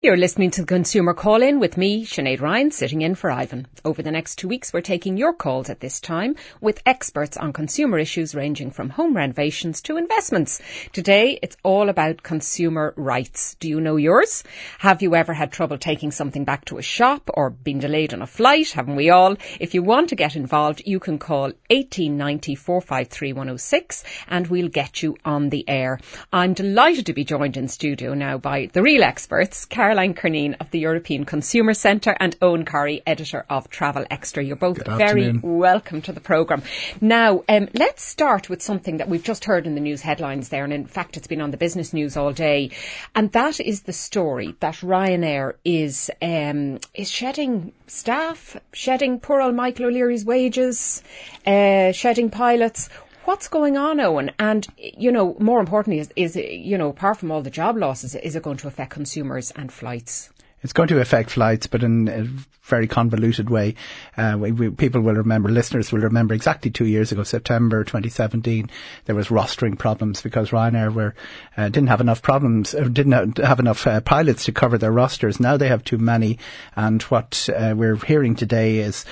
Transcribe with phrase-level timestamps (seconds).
[0.00, 3.66] You're listening to the Consumer Call In with me, Sinead Ryan, sitting in for Ivan.
[3.84, 7.52] Over the next two weeks, we're taking your calls at this time with experts on
[7.52, 10.60] consumer issues ranging from home renovations to investments.
[10.92, 13.56] Today, it's all about consumer rights.
[13.58, 14.44] Do you know yours?
[14.78, 18.22] Have you ever had trouble taking something back to a shop or been delayed on
[18.22, 18.70] a flight?
[18.70, 19.34] Haven't we all?
[19.58, 25.02] If you want to get involved, you can call 1890 453 106 and we'll get
[25.02, 25.98] you on the air.
[26.32, 30.70] I'm delighted to be joined in studio now by the real experts, Caroline Curneen of
[30.70, 34.44] the European Consumer Centre and Eoghan Corry, editor of Travel Extra.
[34.44, 36.62] You're both very welcome to the programme.
[37.00, 40.64] Now, um, let's start with something that we've just heard in the news headlines there,
[40.64, 42.70] and in fact, it's been on the business news all day,
[43.14, 49.54] and that is the story that Ryanair is um, is shedding staff, shedding poor old
[49.54, 51.02] Michael O'Leary's wages,
[51.46, 52.90] uh, shedding pilots
[53.28, 54.32] what's going on, Eoghan?
[54.38, 58.14] And, you know, more importantly, is, is, you know, apart from all the job losses,
[58.14, 60.30] is it going to affect consumers and flights?
[60.62, 62.26] It's going to affect flights, but in a
[62.62, 63.74] very convoluted way.
[64.16, 68.70] Uh, we, we, people will remember, listeners will remember exactly two years ago, September 2017,
[69.04, 71.14] there was rostering problems because Ryanair were,
[71.56, 75.38] uh, didn't have enough problems, or didn't have enough uh, pilots to cover their rosters.
[75.38, 76.38] Now they have too many.
[76.74, 79.04] And what uh, we're hearing today is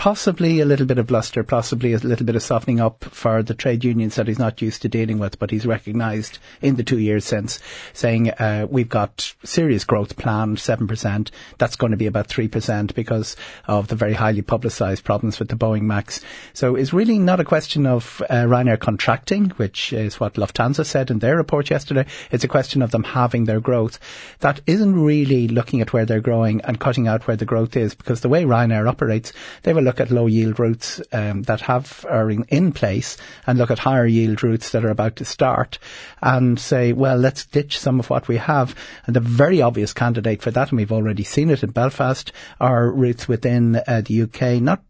[0.00, 3.52] possibly a little bit of bluster, possibly a little bit of softening up for the
[3.52, 6.98] trade unions that he's not used to dealing with, but he's recognised in the two
[6.98, 7.60] years since,
[7.92, 11.30] saying uh, we've got serious growth planned, 7%.
[11.58, 13.36] That's going to be about 3% because
[13.68, 16.22] of the very highly publicised problems with the Boeing MAX.
[16.54, 21.10] So it's really not a question of uh, Ryanair contracting, which is what Lufthansa said
[21.10, 22.06] in their report yesterday.
[22.30, 23.98] It's a question of them having their growth.
[24.38, 27.94] That isn't really looking at where they're growing and cutting out where the growth is
[27.94, 32.06] because the way Ryanair operates, they will look at low yield routes um, that have
[32.08, 35.80] are in, in, place and look at higher yield routes that are about to start
[36.22, 38.76] and say, well, let's ditch some of what we have.
[39.06, 42.30] And the very obvious candidate for that, and we've already seen it in Belfast,
[42.60, 44.84] are routes within uh, the UK, not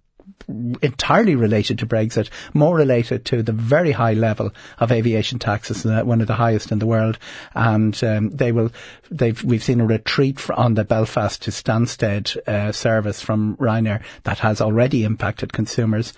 [0.82, 6.20] entirely related to Brexit, more related to the very high level of aviation taxes, one
[6.20, 7.18] of the highest in the world.
[7.54, 8.70] And um, they will,
[9.10, 14.38] they've, we've seen a retreat on the Belfast to Stansted uh, service from Ryanair that
[14.40, 16.12] has already impacted consumers.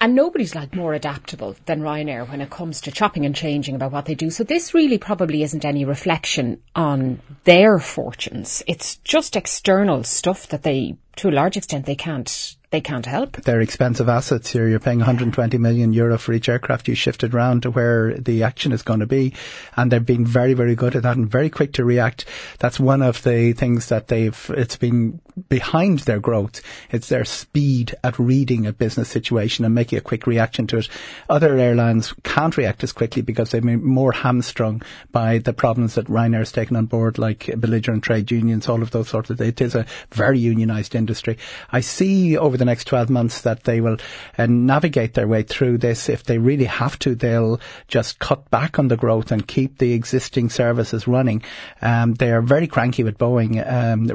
[0.00, 3.92] And nobody's like more adaptable than Ryanair when it comes to chopping and changing about
[3.92, 4.28] what they do.
[4.30, 8.62] So this really probably isn't any reflection on their fortunes.
[8.66, 13.36] It's just external stuff that they, to a large extent, they can't they can't help.
[13.36, 14.66] They're expensive assets here.
[14.66, 18.72] You're paying 120 million euro for each aircraft you shifted around to where the action
[18.72, 19.34] is going to be.
[19.76, 22.24] And they've been very, very good at that and very quick to react.
[22.58, 25.20] That's one of the things that they've, it's been
[25.54, 26.60] behind their growth.
[26.90, 30.88] It's their speed at reading a business situation and making a quick reaction to it.
[31.28, 34.82] Other airlines can't react as quickly because they've been more hamstrung
[35.12, 38.90] by the problems that Ryanair has taken on board, like belligerent trade unions, all of
[38.90, 39.50] those sorts of, things.
[39.50, 41.38] it is a very unionized industry.
[41.70, 43.98] I see over the next 12 months that they will
[44.36, 46.08] uh, navigate their way through this.
[46.08, 49.92] If they really have to, they'll just cut back on the growth and keep the
[49.92, 51.44] existing services running.
[51.80, 53.54] Um, they are very cranky with Boeing.
[53.64, 54.10] Um,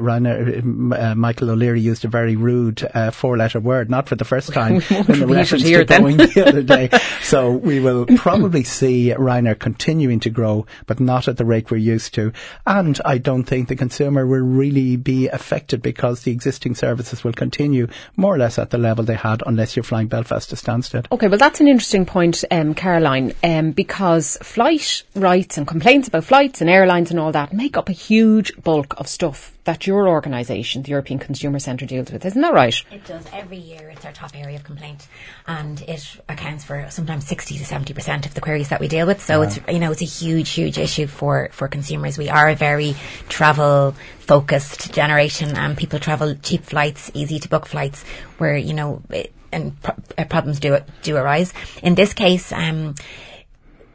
[0.92, 4.74] uh, Michael O'Leary used a very rude uh, four-letter word, not for the first time,
[4.74, 6.90] in the reference to Boeing the other day.
[7.22, 11.76] So we will probably see Ryanair continuing to grow, but not at the rate we're
[11.76, 12.32] used to.
[12.66, 17.34] And I don't think the consumer will really be affected because the existing services will
[17.34, 17.86] continue
[18.16, 21.06] more or less at the level they had unless you're flying Belfast to Stansted.
[21.12, 26.24] Okay, well that's an interesting point, um, Caroline, um, because flight rights and complaints about
[26.24, 30.08] flights and airlines and all that make up a huge bulk of stuff that your
[30.08, 32.24] organisation, the European Consumer Centre, deals with.
[32.26, 32.74] Isn't that right?
[32.90, 33.24] It does.
[33.32, 35.06] Every year it's our top area of complaint
[35.46, 39.22] and it accounts for sometimes 60 to 70% of the queries that we deal with.
[39.22, 42.18] So it's, you know, it's a huge, huge issue for, for consumers.
[42.18, 42.96] We are a very
[43.28, 48.02] travel focused generation and people travel cheap flights, easy to book flights
[48.38, 51.52] where, you know, it, and pro- uh, problems do do arise.
[51.82, 52.94] In this case, um,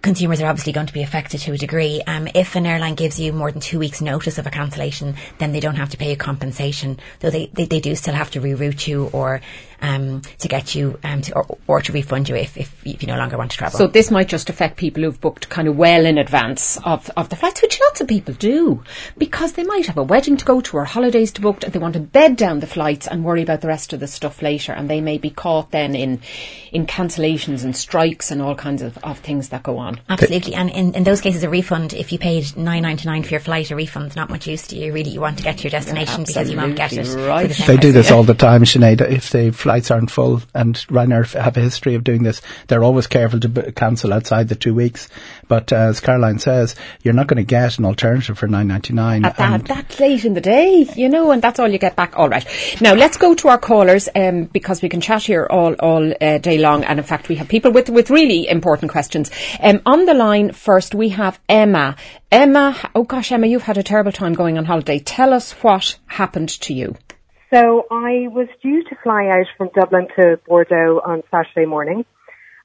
[0.06, 2.00] consumers are obviously going to be affected to a degree.
[2.06, 5.52] Um, if an airline gives you more than two weeks notice of a cancellation, then
[5.52, 8.40] they don't have to pay you compensation, though they, they, they do still have to
[8.40, 9.42] reroute you or
[9.82, 13.08] um, to get you um, to, or, or, to refund you if, if, if, you
[13.08, 13.78] no longer want to travel.
[13.78, 17.30] So this might just affect people who've booked kind of well in advance of, of
[17.30, 18.84] the flights, which lots of people do,
[19.18, 21.80] because they might have a wedding to go to or holidays to book and they
[21.80, 24.72] want to bed down the flights and worry about the rest of the stuff later
[24.72, 26.22] and they may be caught then in,
[26.72, 29.95] in cancellations and strikes and all kinds of, of things that go on.
[29.96, 30.02] On.
[30.10, 33.30] Absolutely, and in, in those cases, a refund if you paid nine ninety nine for
[33.30, 34.94] your flight, a refund's not much use to you.
[34.94, 37.08] Really, you want to get to your destination yeah, because you won't get it.
[37.16, 37.50] Right.
[37.50, 39.02] The they do this all the time, Sinead.
[39.02, 43.08] If the flights aren't full, and Ryanair have a history of doing this, they're always
[43.08, 45.10] careful to b- cancel outside the two weeks.
[45.48, 48.94] But uh, as Caroline says, you're not going to get an alternative for nine ninety
[48.94, 51.96] nine at that, that late in the day, you know, and that's all you get
[51.96, 52.18] back.
[52.18, 52.46] All right,
[52.82, 56.38] now let's go to our callers um, because we can chat here all all uh,
[56.40, 59.32] day long, and in fact, we have people with with really important questions.
[59.60, 61.96] Um, on the line first, we have Emma.
[62.32, 65.00] Emma, oh gosh, Emma, you've had a terrible time going on holiday.
[65.00, 66.96] Tell us what happened to you.
[67.54, 72.06] So I was due to fly out from Dublin to Bordeaux on Saturday morning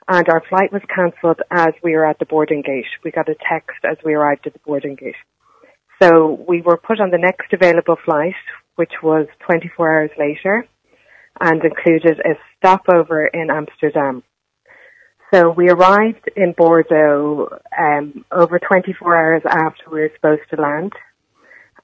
[0.09, 2.87] and our flight was cancelled as we were at the boarding gate.
[3.05, 5.15] We got a text as we arrived at the boarding gate.
[6.03, 8.35] So we were put on the next available flight,
[8.75, 10.67] which was 24 hours later
[11.41, 14.25] and included a stopover in Amsterdam.
[15.33, 17.49] So we arrived in Bordeaux
[17.79, 20.93] um, over 24 hours after we were supposed to land.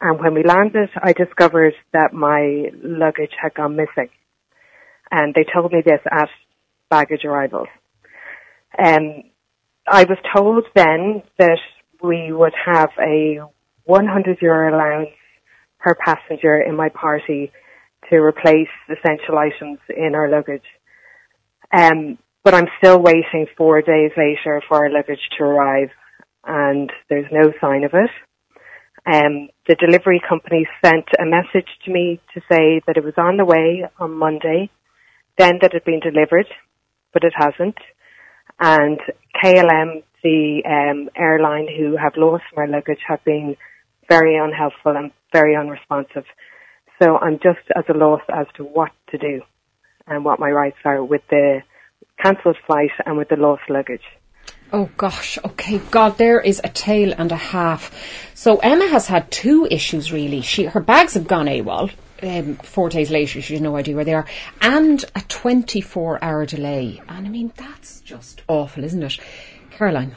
[0.00, 4.10] And when we landed, I discovered that my luggage had gone missing.
[5.12, 6.28] And they told me this at
[6.90, 7.68] baggage arrivals.
[8.76, 9.22] Um,
[9.86, 11.60] I was told then that
[12.02, 13.40] we would have a
[13.84, 15.14] 100 euro allowance
[15.78, 17.52] per passenger in my party
[18.10, 20.66] to replace essential items in our luggage.
[21.72, 25.88] Um, but I'm still waiting four days later for our luggage to arrive
[26.44, 28.10] and there's no sign of it.
[29.04, 33.36] Um, the delivery company sent a message to me to say that it was on
[33.36, 34.70] the way on Monday,
[35.36, 36.46] then that it had been delivered,
[37.12, 37.78] but it hasn't.
[38.60, 39.00] And
[39.42, 43.56] KLM, the um, airline who have lost my luggage, have been
[44.08, 46.26] very unhelpful and very unresponsive.
[47.02, 49.40] So I'm just at a loss as to what to do
[50.06, 51.62] and what my rights are with the
[52.22, 54.04] cancelled flight and with the lost luggage.
[54.72, 57.92] Oh gosh, okay, God, there is a tale and a half.
[58.34, 60.40] So Emma has had two issues really.
[60.40, 61.92] She her bags have gone AWOL.
[62.22, 64.26] Um, four days later, she has no idea where they are,
[64.60, 67.00] and a 24 hour delay.
[67.08, 69.18] And I mean, that's just awful, isn't it?
[69.76, 70.14] Caroline.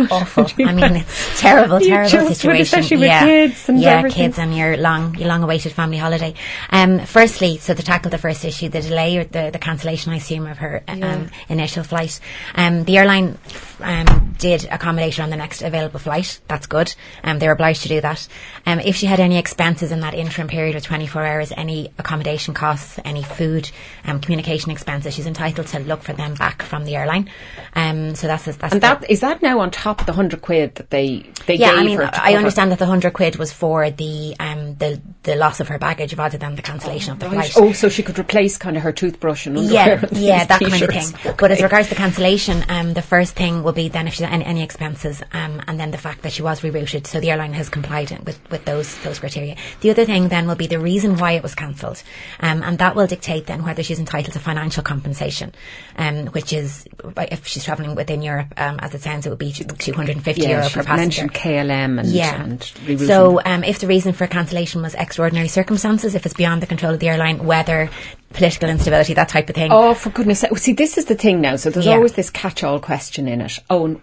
[0.10, 0.46] Awful.
[0.64, 3.00] I mean, it's terrible, terrible situation.
[3.00, 4.24] yeah, kids yeah, everything.
[4.24, 6.34] kids and your long, your long-awaited family holiday.
[6.70, 10.16] Um, firstly, so to tackle the first issue, the delay or the, the cancellation, I
[10.16, 11.28] assume, of her um, yeah.
[11.48, 12.18] initial flight.
[12.54, 13.36] Um, the airline
[13.80, 16.40] um, did accommodate her on the next available flight.
[16.48, 16.94] That's good.
[17.22, 18.26] Um, they were obliged to do that.
[18.64, 22.54] Um, if she had any expenses in that interim period of 24 hours, any accommodation
[22.54, 23.70] costs, any food,
[24.04, 27.28] um, communication expenses, she's entitled to look for them back from the airline.
[27.74, 28.72] Um, so that's that's.
[28.72, 31.70] And that is that now on top of the hundred quid that they they yeah,
[31.70, 32.10] gave I mean, her.
[32.12, 35.78] I understand that the hundred quid was for the um the the loss of her
[35.78, 37.50] baggage rather than the cancellation oh, of the right.
[37.50, 37.64] flight.
[37.64, 40.00] Oh, so she could replace kind of her toothbrush and underwear.
[40.12, 41.14] Yeah, yeah, that kind of thing.
[41.14, 41.34] Okay.
[41.38, 44.32] But as regards to cancellation, um, the first thing will be then if she had
[44.32, 47.52] any, any expenses, um, and then the fact that she was rerouted, so the airline
[47.52, 49.56] has complied with with those those criteria.
[49.80, 52.02] The other thing then will be the reason why it was cancelled,
[52.40, 55.52] um, and that will dictate then whether she's entitled to financial compensation,
[55.96, 59.52] um, which is if she's travelling within Europe, um, as it sounds, it would be
[59.52, 60.96] 250 yeah, euro per passenger.
[60.96, 62.42] mentioned KLM and, yeah.
[62.42, 66.66] and So um, if the reason for cancellation was extraordinary circumstances, if it's beyond the
[66.66, 67.90] control of the airline, weather,
[68.32, 69.70] political instability, that type of thing.
[69.70, 70.56] Oh, for goodness sake.
[70.58, 71.56] See, this is the thing now.
[71.56, 71.92] So there's yeah.
[71.94, 73.58] always this catch-all question in it.
[73.68, 74.00] Oh,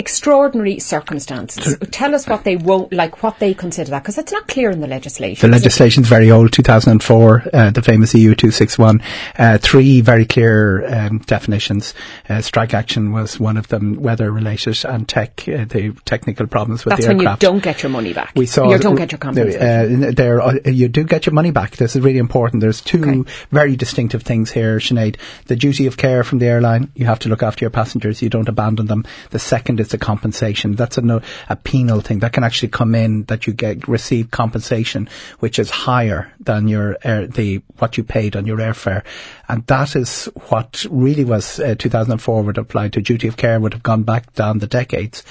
[0.00, 1.76] extraordinary circumstances.
[1.90, 4.80] Tell us what they won't like, what they consider that, because it's not clear in
[4.80, 5.48] the legislation.
[5.48, 9.02] The legislation is very old, 2004, uh, the famous EU 261.
[9.38, 11.92] Uh, three very clear um, definitions.
[12.28, 16.84] Uh, strike action was one of them, weather related, and tech, uh, the technical problems
[16.84, 17.40] with That's the aircraft.
[17.40, 18.32] That's when you don't get your money back.
[18.34, 20.04] We saw you don't get your compensation.
[20.04, 21.76] Uh, there, uh, you do get your money back.
[21.76, 22.62] This is really important.
[22.62, 23.30] There's two okay.
[23.50, 25.16] very distinctive things here, Sinead.
[25.44, 26.90] The duty of care from the airline.
[26.94, 28.22] You have to look after your passengers.
[28.22, 29.04] You don't abandon them.
[29.28, 30.74] The second it's a compensation.
[30.76, 34.30] That's a, no, a penal thing that can actually come in that you get receive
[34.30, 35.08] compensation,
[35.40, 39.04] which is higher than your air, the what you paid on your airfare,
[39.48, 43.72] and that is what really was uh, 2004 would apply to duty of care would
[43.72, 45.24] have gone back down the decades.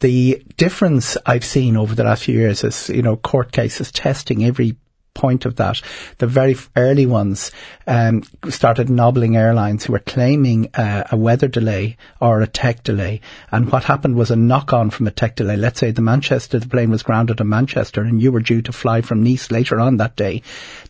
[0.00, 4.44] The difference I've seen over the last few years is you know court cases testing
[4.44, 4.76] every
[5.14, 5.80] point of that.
[6.18, 7.52] The very early ones
[7.86, 13.20] um, started nobbling airlines who were claiming uh, a weather delay or a tech delay.
[13.50, 15.56] And what happened was a knock on from a tech delay.
[15.56, 18.72] Let's say the Manchester, the plane was grounded in Manchester and you were due to
[18.72, 20.42] fly from Nice later on that day.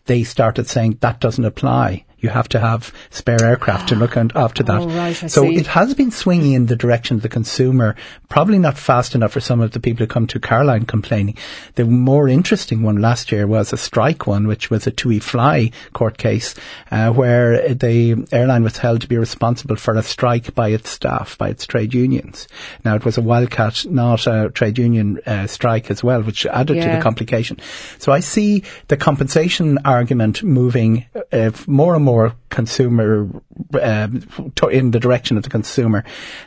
[0.05, 4.63] They started saying that doesn't apply you have to have spare aircraft to look after
[4.63, 4.81] that.
[4.81, 5.57] Oh, right, so see.
[5.57, 7.95] it has been swinging in the direction of the consumer,
[8.29, 11.37] probably not fast enough for some of the people who come to Caroline complaining.
[11.75, 15.71] The more interesting one last year was a strike one, which was a TUI Fly
[15.91, 16.55] court case,
[16.89, 21.37] uh, where the airline was held to be responsible for a strike by its staff,
[21.37, 22.47] by its trade unions.
[22.85, 26.81] Now it was a wildcat, not a trade union uh, strike as well, which added
[26.81, 27.59] to the complication.
[27.99, 32.12] So I see the compensation argument moving uh, more and more
[32.49, 33.29] consumer
[33.81, 36.03] um, to, in the direction of the consumer.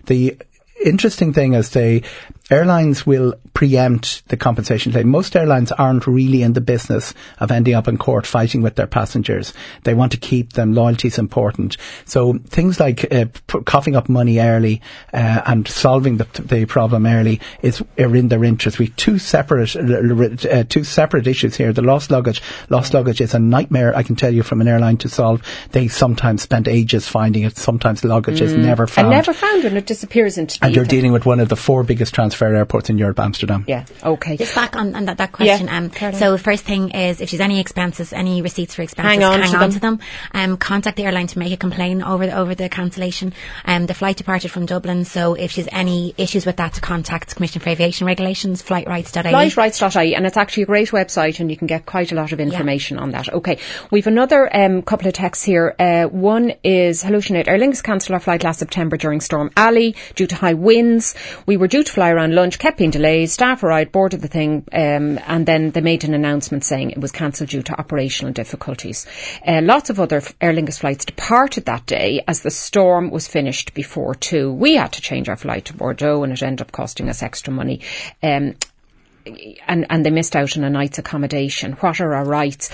[0.07, 0.37] The
[0.85, 2.03] interesting thing is the
[2.51, 5.09] airlines will preempt the compensation claim.
[5.09, 8.87] Most airlines aren't really in the business of ending up in court fighting with their
[8.87, 9.55] passengers.
[9.83, 10.75] They want to keep them.
[10.75, 11.77] Loyalty is important.
[12.05, 17.07] So things like uh, p- coughing up money early uh, and solving the, the problem
[17.07, 18.79] early is are in their interest.
[18.79, 21.73] We have two separate uh, two separate issues here.
[21.73, 23.97] The lost luggage, lost luggage is a nightmare.
[23.97, 25.43] I can tell you from an airline to solve.
[25.73, 27.57] They sometimes spend ages finding it.
[27.57, 29.07] Sometimes luggage is never found.
[29.07, 31.83] And never found and it disappears into And you're dealing with one of the four
[31.83, 33.65] biggest transfer airports in Europe, Amsterdam.
[33.67, 34.37] Yeah, okay.
[34.37, 35.67] Just back on, on that, that question.
[35.67, 36.19] Yeah, um, Caroline.
[36.19, 39.59] so first thing is if she's any expenses, any receipts for expenses, Hang on to
[39.59, 39.71] them.
[39.73, 40.01] to them.
[40.33, 43.33] Um, contact the airline to make a complaint over the, over the cancellation.
[43.65, 47.35] Um, the flight departed from Dublin, so if she's any issues with that, to contact
[47.35, 49.33] Commission for Aviation Regulations, flightrights.ie.
[49.33, 52.41] Flightrights.ie and it's actually a great website and you can get quite a lot of
[52.41, 53.33] information on that.
[53.33, 53.59] Okay,
[53.91, 55.75] we've another um, couple of texts here.
[55.79, 59.95] Uh, one is, hello Sinead, Aer Lingus cancelled our flight last September during Storm Ali
[60.15, 61.15] due to high winds.
[61.47, 64.65] We were due to fly around lunch, kept being delayed, staff arrived, boarded the thing
[64.73, 69.07] um, and then they made an announcement saying it was cancelled due to operational difficulties.
[69.47, 73.75] Uh, lots of other Aer Lingus flights departed that day as the storm was finished
[73.75, 74.53] before two.
[74.53, 77.53] We had to change our flight to Bordeaux and it ended up costing us extra
[77.53, 77.81] money.
[78.23, 78.55] Um,
[79.67, 81.73] and, and they missed out on a night's accommodation.
[81.73, 82.71] What are our rights?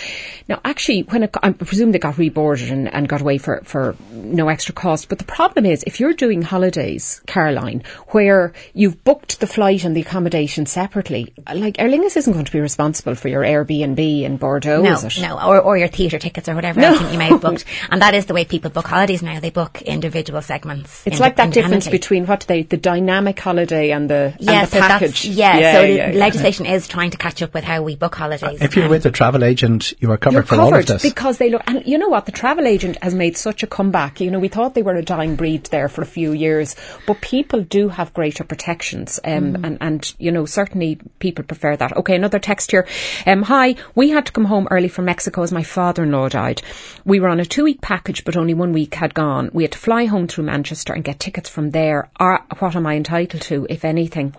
[0.48, 3.96] Now, actually, when it, I presume they got reboarded and, and got away for, for
[4.10, 5.08] no extra cost.
[5.08, 9.96] But the problem is, if you're doing holidays, Caroline, where you've booked the flight and
[9.96, 14.36] the accommodation separately, like Aer Lingus isn't going to be responsible for your Airbnb in
[14.36, 15.20] Bordeaux, No, is it?
[15.22, 16.92] no, or, or your theatre tickets or whatever No.
[17.10, 17.64] you may have booked.
[17.90, 19.40] And that is the way people book holidays now.
[19.40, 21.02] They book individual segments.
[21.06, 24.66] It's inde- like that difference between what they, the dynamic holiday and the, Yeah, and
[24.66, 25.22] the so package.
[25.22, 26.18] that's, yeah, so yeah, yeah.
[26.42, 28.60] Legislation is trying to catch up with how we book holidays.
[28.60, 31.02] If you're with a travel agent, you are covered You're for all of this.
[31.02, 32.26] because they look, and you know what?
[32.26, 34.20] The travel agent has made such a comeback.
[34.20, 37.20] You know, we thought they were a dying breed there for a few years, but
[37.20, 39.64] people do have greater protections, um, Mm.
[39.66, 41.96] and and you know certainly people prefer that.
[41.96, 42.86] Okay, another text here.
[43.26, 46.62] Um, hi, we had to come home early from Mexico as my father-in-law died.
[47.04, 49.50] We were on a two-week package, but only one week had gone.
[49.52, 52.08] We had to fly home through Manchester and get tickets from there.
[52.16, 54.34] Are, what am I entitled to, if anything?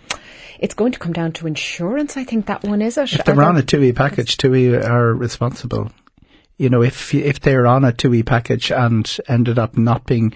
[0.59, 1.92] It's going to come down to insurance.
[2.17, 3.13] I think that one is it.
[3.13, 5.91] if they're on a TUI package, TUI are responsible.
[6.57, 10.33] You know, if if they're on a TUI package and ended up not being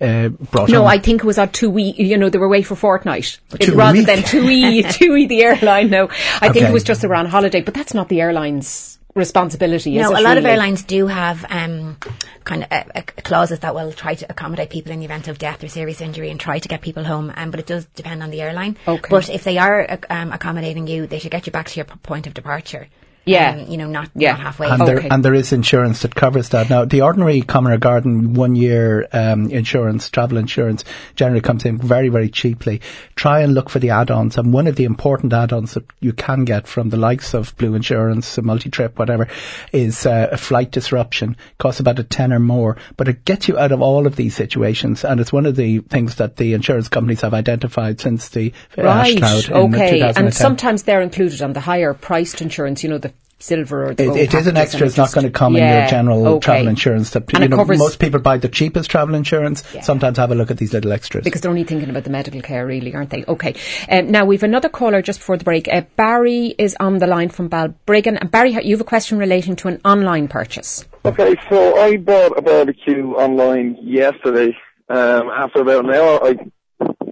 [0.00, 2.62] uh, brought No, on, I think it was on TUI, you know, they were away
[2.62, 3.38] for fortnight.
[3.58, 4.06] It- rather week.
[4.06, 6.08] than TUI, TUI the airline, no.
[6.40, 9.96] I think it was just they were on holiday, but that's not the airline's responsibility,
[9.96, 11.96] is No, a lot of airlines do have um,
[12.44, 15.38] kind of uh, uh, clauses that will try to accommodate people in the event of
[15.38, 17.32] death or serious injury and try to get people home.
[17.36, 18.76] Um, but it does depend on the airline.
[18.86, 19.08] Okay.
[19.10, 21.84] But if they are uh, um, accommodating you, they should get you back to your
[21.84, 22.88] point of departure.
[23.24, 23.50] Yeah.
[23.50, 24.32] Um, you know, not, Yeah.
[24.32, 24.68] not halfway.
[24.68, 24.94] and Okay.
[24.94, 26.70] there and there is insurance that covers that.
[26.70, 30.84] Now, the ordinary commoner Garden one year um, insurance, travel insurance,
[31.16, 32.80] generally comes in very very cheaply.
[33.14, 36.44] Try and look for the add-ons, and one of the important add-ons that you can
[36.44, 39.28] get from the likes of Blue Insurance, a multi-trip, whatever,
[39.72, 41.36] is uh, a flight disruption.
[41.58, 44.34] Costs about a ten or more, but it gets you out of all of these
[44.34, 48.52] situations, and it's one of the things that the insurance companies have identified since the
[48.78, 49.90] uh, ash Right, cloud in okay.
[49.98, 50.24] 2010.
[50.24, 53.12] And sometimes they're included on the higher priced insurance, you know, the
[53.42, 54.86] silver or the It, it is an extra.
[54.86, 56.44] It's not going to come in your general okay.
[56.44, 57.10] travel insurance.
[57.10, 59.62] That And you know, most people buy the cheapest travel insurance.
[59.82, 61.24] Sometimes have a look at these little extras.
[61.24, 63.24] because they're only thinking about the medical care, really, aren't they?
[63.26, 63.54] Okay.
[63.88, 65.68] Um, now we've another caller just before the break.
[65.68, 69.56] Uh, Barry is on the line from Balbriggan, and Barry, you have a question relating
[69.56, 70.86] to an online purchase.
[71.04, 74.56] Okay, so I bought a barbecue online yesterday.
[74.88, 76.34] Um, after about an hour, I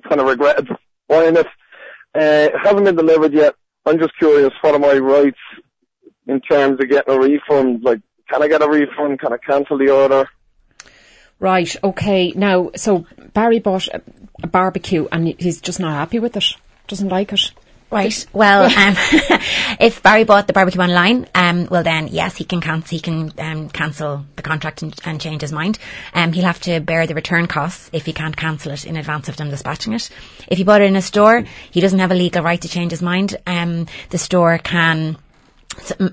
[0.08, 0.68] kind of regretted
[1.08, 1.46] buying it.
[2.14, 3.54] Uh, it hasn't been delivered yet.
[3.86, 5.38] I'm just curious, what are my rights
[6.28, 7.82] in terms of getting a refund?
[7.82, 9.18] Like, can I get a refund?
[9.18, 10.28] Can I cancel the order?
[11.40, 11.74] Right.
[11.82, 12.32] Okay.
[12.36, 14.02] Now, so Barry bought a,
[14.42, 16.54] a barbecue, and he's just not happy with it.
[16.86, 17.52] Doesn't like it.
[17.90, 18.26] Right.
[18.34, 18.94] Well, um,
[19.80, 22.96] if Barry bought the barbecue online, um, well then yes, he can cancel.
[22.96, 25.78] He can um, cancel the contract and, and change his mind.
[26.12, 29.30] Um, he'll have to bear the return costs if he can't cancel it in advance
[29.30, 30.10] of them dispatching it.
[30.48, 32.90] If he bought it in a store, he doesn't have a legal right to change
[32.90, 33.36] his mind.
[33.46, 35.18] Um, the store can So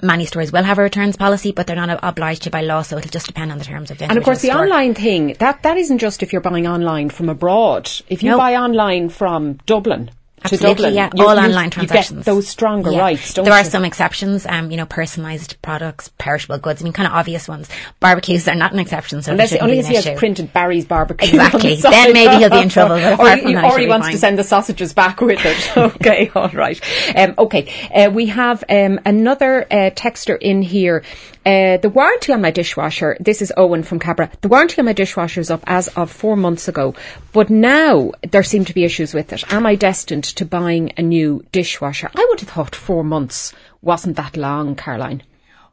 [0.02, 2.98] many stores will have a returns policy, but they're not obliged to by law, so
[2.98, 4.62] it'll just depend on the terms of the And of course, the store.
[4.64, 7.90] online thing that that isn't just if you're buying online from abroad.
[8.08, 8.38] If you No.
[8.38, 10.12] buy online from Dublin
[10.48, 11.10] to Absolutely, Dublin, yeah.
[11.16, 12.20] you- All you- online you transactions.
[12.20, 13.00] get those stronger Yeah.
[13.00, 13.34] rights.
[13.34, 16.82] Don't there are some exceptions, um, you know, personalised products, perishable goods.
[16.82, 17.68] I mean, kind of obvious ones.
[18.00, 20.18] Barbecues are not an exception, so Unless it only be if an he has issue.
[20.18, 21.30] printed Barry's barbecue.
[21.30, 21.76] Exactly.
[21.76, 21.90] the.
[21.90, 24.10] Then maybe he'll be in trouble, or he, that, or he he should be wants
[24.10, 25.78] to send the sausages back with it.
[25.78, 26.80] okay, all right.
[27.16, 31.04] Um, okay, uh, we have um, another uh, texter in here.
[31.46, 34.94] Uh, the warranty on my dishwasher, this is Owen from Cabra, the warranty on my
[34.94, 36.96] dishwasher is up as of four months ago,
[37.34, 39.54] but now there seem to be issues with it.
[39.54, 42.10] Am I destined to buying a new dishwasher?
[42.16, 45.22] I would have thought four months wasn't that long, Caroline.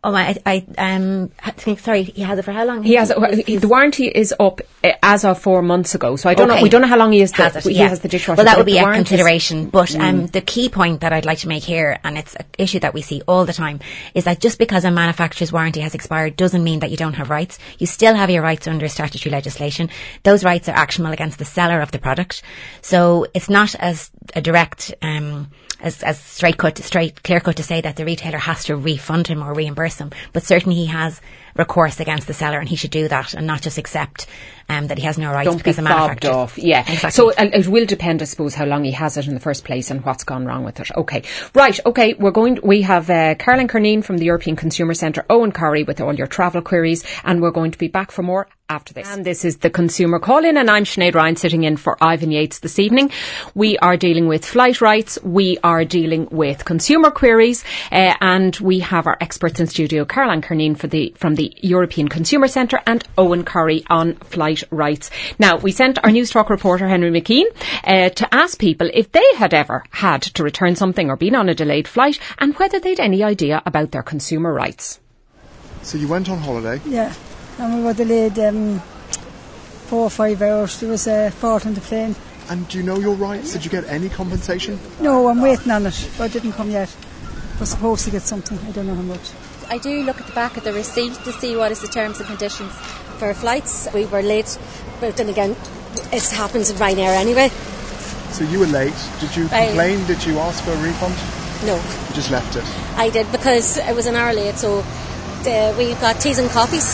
[0.05, 2.83] Oh, I, I um, think, sorry, he has it for how long?
[2.83, 6.49] He has the warranty is up uh, as of four months ago, so I don't
[6.49, 6.61] know.
[6.61, 7.89] We don't know how long he has the, it, he yeah.
[7.89, 8.39] has the dishwasher.
[8.39, 9.71] Well, that would be a consideration.
[9.71, 12.81] But um, the key point that I'd like to make here, and it's an issue
[12.81, 13.79] that we see all the time,
[14.13, 17.31] is that just because a manufacturer's warranty has expired doesn't mean that you don't have
[17.31, 17.61] rights.
[17.79, 19.89] You still have your rights under statutory legislation.
[20.25, 22.43] Those rights are actionable against the seller of the product.
[22.81, 24.95] So it's not as a direct.
[25.01, 28.77] Um, as, as straight cut, straight clear cut to say that the retailer has to
[28.77, 31.21] refund him or reimburse him, but certainly he has
[31.57, 34.27] recourse against the seller, and he should do that and not just accept
[34.69, 36.33] um, that he has no rights Don't be because the fobbed manufacturer.
[36.33, 36.59] off.
[36.59, 36.81] Yeah.
[36.81, 37.11] Exactly.
[37.11, 39.91] So it will depend, I suppose, how long he has it in the first place
[39.91, 40.91] and what's gone wrong with it.
[40.97, 41.23] Okay.
[41.55, 41.79] Right.
[41.85, 42.15] Okay.
[42.15, 42.61] We're going.
[42.63, 46.27] we have uh, Caroline Curneen from the European Consumer Centre, Eoghan Corry with all your
[46.27, 49.09] travel queries, and we're going to be back for more after this.
[49.13, 52.31] And this is the Consumer Call In, and I'm Sinead Ryan sitting in for Ivan
[52.31, 53.11] Yates this evening.
[53.55, 55.19] We are dealing with flight rights.
[55.23, 60.41] We are dealing with consumer queries, uh, and we have our experts in studio, Caroline
[60.41, 65.11] Curneen for the from the European Consumer Centre, and Eoghan Corry on flight rights.
[65.39, 67.47] Now, we sent our Newstalk reporter Henry McKean
[67.85, 71.49] uh, to ask people if they had ever had to return something or been on
[71.49, 75.01] a delayed flight, and whether they'd any idea about their consumer rights.
[75.83, 76.81] So you went on holiday.
[76.87, 77.13] Yeah,
[77.59, 78.81] and we were delayed um,
[79.89, 80.81] four or five hours.
[80.81, 82.15] There was a fault on the plane.
[82.49, 83.53] And do you know your rights?
[83.53, 84.79] Did you get any compensation?
[85.01, 86.95] No, I'm waiting on it, I didn't come yet.
[87.59, 88.59] We're supposed to get something.
[88.67, 89.31] I don't know how much.
[89.71, 92.19] I do look at the back of the receipt to see what is the terms
[92.19, 92.73] and conditions
[93.19, 93.89] for flights.
[93.93, 94.59] We were late,
[95.01, 95.57] but then again,
[96.13, 97.49] it happens in Ryanair anyway.
[98.33, 98.97] So you were late.
[99.21, 100.07] Did you I- complain?
[100.07, 101.17] Did you ask for a refund?
[101.65, 102.65] No, You just left it.
[102.97, 106.85] I did because it was an hour late, so uh, we got teas and coffees.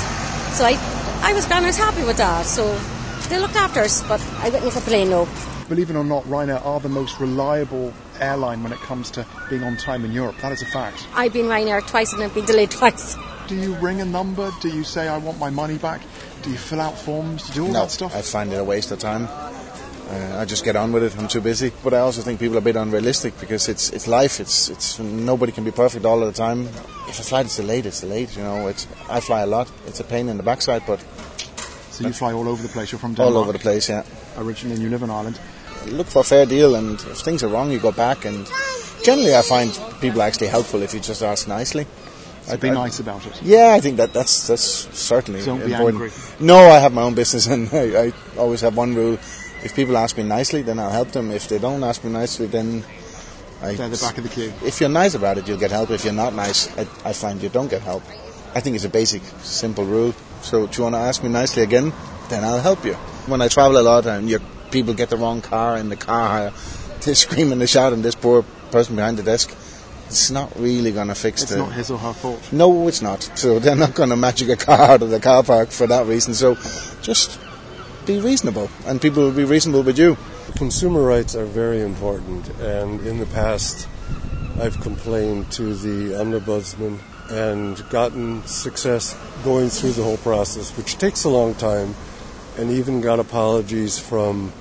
[0.57, 0.77] So I,
[1.23, 2.45] I was grand, I was happy with that.
[2.45, 2.79] So
[3.29, 5.27] they looked after us, but I wouldn't complain, no.
[5.69, 9.63] Believe it or not, Ryanair are the most reliable airline when it comes to being
[9.63, 10.37] on time in Europe.
[10.43, 11.07] That is a fact.
[11.15, 13.17] I've been Ryanair twice and I've been delayed twice.
[13.47, 14.51] Do you ring a number?
[14.61, 16.03] Do you say, I want my money back?
[16.43, 17.43] Do you fill out forms?
[17.43, 18.15] Do you do all no, that stuff?
[18.15, 19.29] I find it a waste of time.
[20.11, 21.19] Uh, I just get on with it.
[21.19, 21.71] I'm too busy.
[21.85, 24.41] But I also think people are a bit unrealistic because it's it's life.
[24.41, 26.67] It's it's nobody can be perfect all of the time.
[27.09, 28.31] If a flight is delayed, it's delayed.
[28.35, 29.71] You know, it's I fly a lot.
[29.87, 31.05] It's a pain in the backside, but
[31.91, 32.93] So you fly all over the place.
[32.93, 33.35] You're from Denmark.
[33.35, 33.91] all over the place.
[33.91, 34.05] Yeah.
[34.39, 35.39] Originally, and you live in Ireland.
[35.87, 38.25] Look for a fair deal, and if things are wrong, you go back.
[38.25, 38.47] And
[39.03, 41.87] generally, I find people actually helpful if you just ask nicely.
[42.43, 43.43] So be nice about it.
[43.43, 44.63] Yeah, I think that that's that's
[44.97, 46.03] certainly Don't be important.
[46.03, 46.13] angry.
[46.41, 49.19] No, I have my own business, and I, I always have one rule:
[49.63, 51.31] if people ask me nicely, then I'll help them.
[51.31, 52.85] If they don't ask me nicely, then
[53.63, 53.75] I.
[53.75, 54.53] They're the back of the queue.
[54.65, 55.91] If you're nice about it, you'll get help.
[55.91, 58.03] If you're not nice, I, I find you don't get help.
[58.55, 60.15] I think it's a basic, simple rule.
[60.41, 61.93] So, do you want to ask me nicely again?
[62.31, 62.95] Then I'll help you.
[63.27, 66.29] When I travel a lot and your people get the wrong car in the car
[66.29, 66.53] hire,
[67.01, 68.03] they're screaming and shouting.
[68.03, 69.55] This poor person behind the desk.
[70.07, 71.59] It's not really going to fix It's the.
[71.59, 72.51] not his or her fault.
[72.51, 73.23] No, it's not.
[73.35, 76.07] So they're not going to magic a car out of the car park for that
[76.07, 76.33] reason.
[76.33, 76.55] So
[77.03, 77.39] just
[78.07, 80.17] be reasonable, and people will be reasonable with you.
[80.57, 83.87] Consumer rights are very important, and in the past,
[84.59, 87.01] I've complained to the ombudsman
[87.31, 91.95] and gotten success going through the whole process, which takes a long time,
[92.59, 94.53] and even got apologies from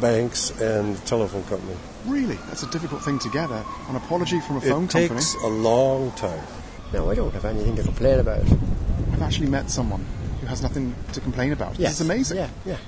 [0.00, 1.76] banks and telephone company.
[2.06, 2.34] Really?
[2.48, 3.50] That's a difficult thing to get.
[3.50, 5.04] A, an apology from a phone company?
[5.04, 5.24] It company.
[5.24, 6.42] takes a long time.
[6.92, 8.42] No, I don't have anything to complain about.
[9.12, 10.04] I've actually met someone
[10.40, 11.78] who has nothing to complain about.
[11.78, 11.98] Yes.
[11.98, 12.36] This is amazing.
[12.36, 12.78] Yeah,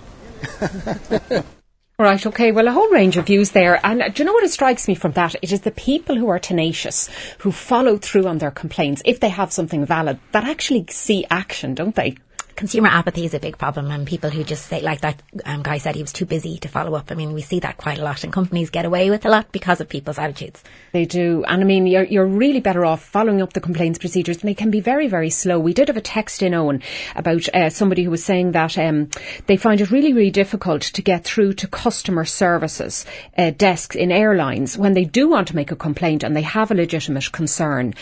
[1.33, 1.43] yeah.
[1.99, 2.53] Right, okay.
[2.53, 3.81] Well, a whole range of views there.
[3.83, 5.35] And uh, do you know what it strikes me from that?
[5.41, 9.31] It is the people who are tenacious, who follow through on their complaints, if they
[9.31, 12.17] have something valid, that actually see action, don't they?
[12.57, 15.77] Consumer apathy is a big problem and people who just say, like that um, guy
[15.77, 17.13] said, he was too busy to follow up.
[17.13, 19.53] I mean, we see that quite a lot and companies get away with a lot
[19.53, 20.65] because of people's attitudes.
[20.93, 21.45] They do.
[21.45, 24.55] And I mean, you're, you're really better off following up the complaints procedures and they
[24.55, 25.59] can be very, very slow.
[25.59, 26.83] We did have a text in Eoghan
[27.15, 29.11] about uh, somebody who was saying that um,
[29.47, 33.05] they find it really, really difficult to get through to customer services
[33.37, 36.71] uh, desks in airlines when they do want to make a complaint and they have
[36.71, 37.93] a legitimate concern.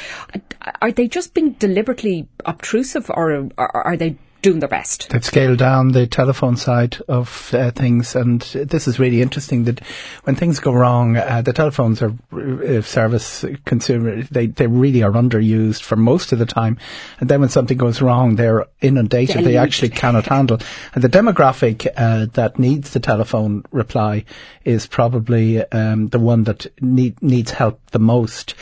[0.80, 5.08] Are they just being deliberately obtrusive or, or are they doing their best.
[5.08, 9.64] They've scaled down the telephone side of uh, things, and this is really interesting.
[9.64, 9.80] That
[10.24, 14.22] when things go wrong, uh, the telephones are uh, service consumer.
[14.22, 16.76] They they really are underused for most of the time,
[17.20, 19.36] and then when something goes wrong, they're inundated.
[19.36, 19.46] Deluged.
[19.46, 20.58] They actually cannot handle.
[20.94, 24.26] And the demographic uh, that needs the telephone reply
[24.64, 28.54] is probably um, the one that need, needs help the most.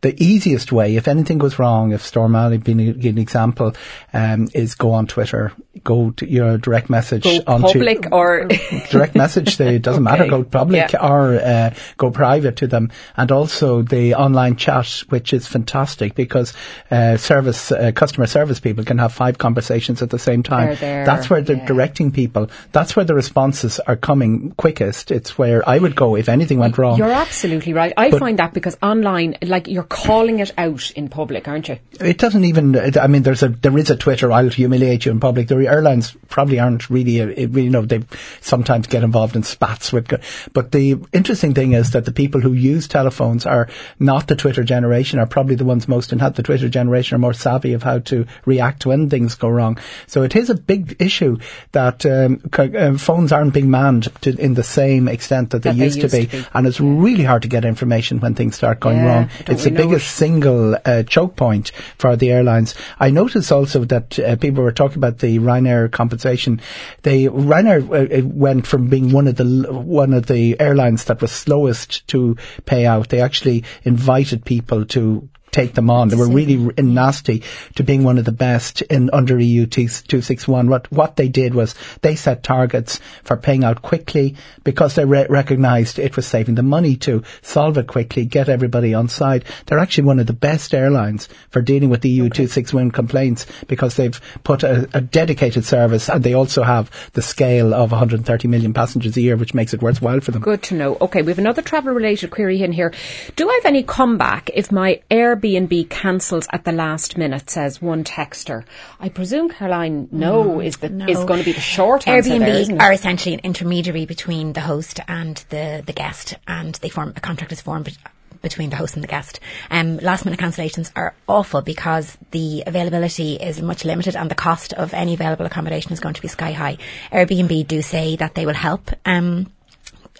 [0.00, 3.74] The easiest way, if anything goes wrong, if Storm Ali being an example,
[4.12, 8.44] um, is go on Twitter, go to your direct message go onto public or
[8.90, 9.60] direct message.
[9.60, 10.18] It doesn't okay.
[10.18, 10.30] matter.
[10.30, 11.06] Go public yeah.
[11.06, 16.52] or uh, go private to them, and also the online chat, which is fantastic because
[16.90, 20.76] uh, service uh, customer service people can have five conversations at the same time.
[20.80, 21.66] That's where they're yeah.
[21.66, 22.50] directing people.
[22.70, 25.10] That's where the responses are coming quickest.
[25.10, 26.98] It's where I would go if anything went wrong.
[26.98, 27.92] You're absolutely right.
[27.96, 31.78] I but find that because online, like you're calling it out in public, aren't you?
[32.00, 32.98] It doesn't even.
[32.98, 34.30] I mean, there's a there is a Twitter.
[34.30, 35.48] I'll humiliate you in public.
[35.48, 37.20] The airlines probably aren't really.
[37.20, 38.02] A, you know, they
[38.40, 40.08] sometimes get involved in spats with.
[40.52, 44.64] But the interesting thing is that the people who use telephones are not the Twitter
[44.64, 45.18] generation.
[45.18, 47.98] Are probably the ones most in Had the Twitter generation are more savvy of how
[48.00, 49.78] to react when things go wrong.
[50.06, 51.38] So it is a big issue
[51.72, 55.76] that um, uh, phones aren't being manned to, in the same extent that they, that
[55.76, 56.26] used, they used to, be.
[56.26, 56.48] to, be.
[56.54, 59.30] and it's really hard to get information when things start going yeah, wrong.
[59.46, 62.74] It's the biggest single uh, choke point for the airlines.
[62.98, 66.60] I noticed also that uh, people were talking about the Ryanair compensation.
[67.02, 71.32] They Ryanair uh, went from being one of the one of the airlines that was
[71.32, 72.36] slowest to
[72.66, 73.08] pay out.
[73.08, 76.08] They actually invited people to take them on.
[76.08, 77.42] They were really nasty
[77.74, 80.68] to being one of the best in under EU 261.
[80.68, 85.26] What, what they did was they set targets for paying out quickly because they re-
[85.28, 89.44] recognised it was saving them money to solve it quickly, get everybody on side.
[89.66, 92.46] They're actually one of the best airlines for dealing with the EU okay.
[92.46, 97.74] 261 complaints because they've put a, a dedicated service and they also have the scale
[97.74, 100.42] of 130 million passengers a year, which makes it worthwhile for them.
[100.42, 100.96] Good to know.
[101.00, 102.94] Okay, we have another travel related query in here.
[103.34, 107.80] Do I have any comeback if my air Airbnb cancels at the last minute, says
[107.80, 108.64] one texter.
[109.00, 111.06] I presume, Caroline, no, mm, is, the, no.
[111.06, 114.60] is going to be the short answer Airbnb there, are essentially an intermediary between the
[114.60, 117.96] host and the, the guest, and they form a contract is formed
[118.42, 119.40] between the host and the guest.
[119.70, 124.72] Um, last minute cancellations are awful because the availability is much limited and the cost
[124.72, 126.78] of any available accommodation is going to be sky high.
[127.10, 129.50] Airbnb do say that they will help um,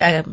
[0.01, 0.25] uh,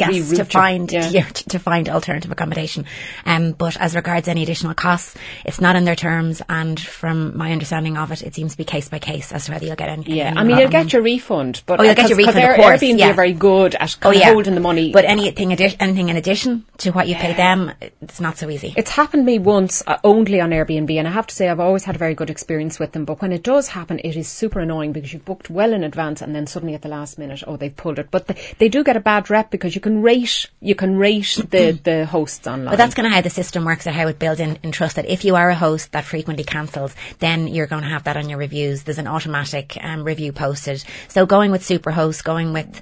[0.00, 1.10] guests to find yeah.
[1.20, 2.86] Yeah, to find alternative accommodation.
[3.26, 7.52] Um, but as regards any additional costs, it's not in their terms, and from my
[7.52, 9.88] understanding of it, it seems to be case by case as to whether you'll get
[9.88, 10.16] any.
[10.16, 12.38] Yeah, I mean you'll get your refund, but oh, you'll get your refund.
[12.38, 13.10] Of course, Airbnb yeah.
[13.10, 14.32] are very good at oh, yeah.
[14.32, 14.92] holding the money.
[14.92, 18.74] But anything addi- anything in addition to what you pay them, it's not so easy.
[18.76, 21.60] It's happened to me once uh, only on Airbnb, and I have to say I've
[21.60, 23.04] always had a very good experience with them.
[23.04, 26.22] But when it does happen, it is super annoying because you've booked well in advance,
[26.22, 28.10] and then suddenly at the last minute, oh, they've pulled it.
[28.10, 31.38] But the, they do get a bad rep because you can rate you can rate
[31.50, 32.66] the, the hosts online.
[32.66, 34.96] But that's kind of how the system works and how it builds in, in trust
[34.96, 38.16] that if you are a host that frequently cancels, then you're going to have that
[38.16, 38.84] on your reviews.
[38.84, 40.84] There's an automatic um, review posted.
[41.08, 42.80] So going with Superhost, going with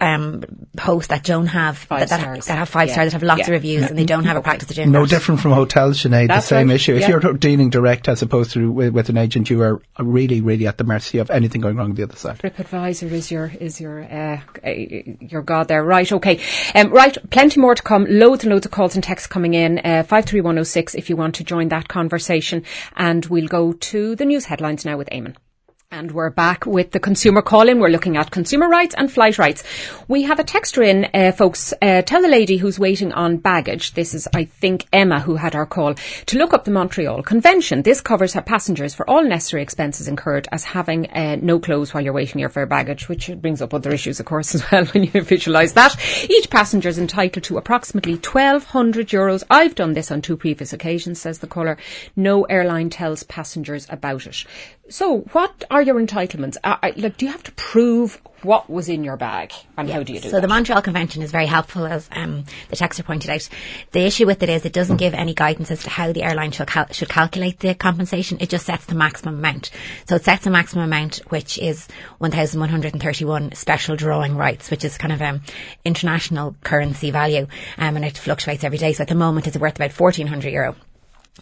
[0.00, 0.44] um,
[0.80, 2.94] hosts that don't have five that, that, that, have five yeah.
[2.94, 3.46] stars that have lots yeah.
[3.46, 5.10] of reviews and they don't have a practice of doing no that.
[5.10, 6.74] different from hotels Sinead the same right.
[6.74, 7.18] issue if yeah.
[7.22, 10.78] you're dealing direct as opposed to with, with, an agent you are really really at
[10.78, 14.02] the mercy of anything going wrong on the other side TripAdvisor is your is your
[14.02, 16.40] uh, uh, your god there right okay
[16.74, 19.78] um, right plenty more to come loads and loads of calls and texts coming in
[19.78, 22.64] uh, 53106 if you want to join that conversation
[22.96, 25.36] and we'll go to the news headlines now with Eamon
[25.92, 27.78] and we're back with the consumer call-in.
[27.78, 29.62] We're looking at consumer rights and flight rights.
[30.08, 31.74] We have a texter in, uh, folks.
[31.82, 33.92] Uh, tell the lady who's waiting on baggage.
[33.92, 37.82] This is, I think, Emma who had our call to look up the Montreal Convention.
[37.82, 42.02] This covers her passengers for all necessary expenses incurred as having uh, no clothes while
[42.02, 45.04] you're waiting your fare baggage, which brings up other issues, of course, as well when
[45.04, 45.94] you visualise that.
[46.30, 49.44] Each passenger is entitled to approximately 1,200 euros.
[49.50, 51.76] I've done this on two previous occasions, says the caller.
[52.16, 54.46] No airline tells passengers about it.
[54.88, 56.56] So, what are are your entitlements?
[56.62, 59.94] Uh, like, do you have to prove what was in your bag and yeah.
[59.94, 60.42] how do you do so that?
[60.42, 63.48] the Montreal Convention is very helpful as um, the texter pointed out.
[63.92, 66.50] The issue with it is it doesn't give any guidance as to how the airline
[66.50, 68.38] should, cal- should calculate the compensation.
[68.40, 69.70] It just sets the maximum amount.
[70.08, 71.86] So it sets a maximum amount which is
[72.18, 75.42] 1,131 special drawing rights, which is kind of um,
[75.84, 77.46] international currency value
[77.78, 78.92] um, and it fluctuates every day.
[78.92, 80.76] So at the moment it's worth about 1,400 euro.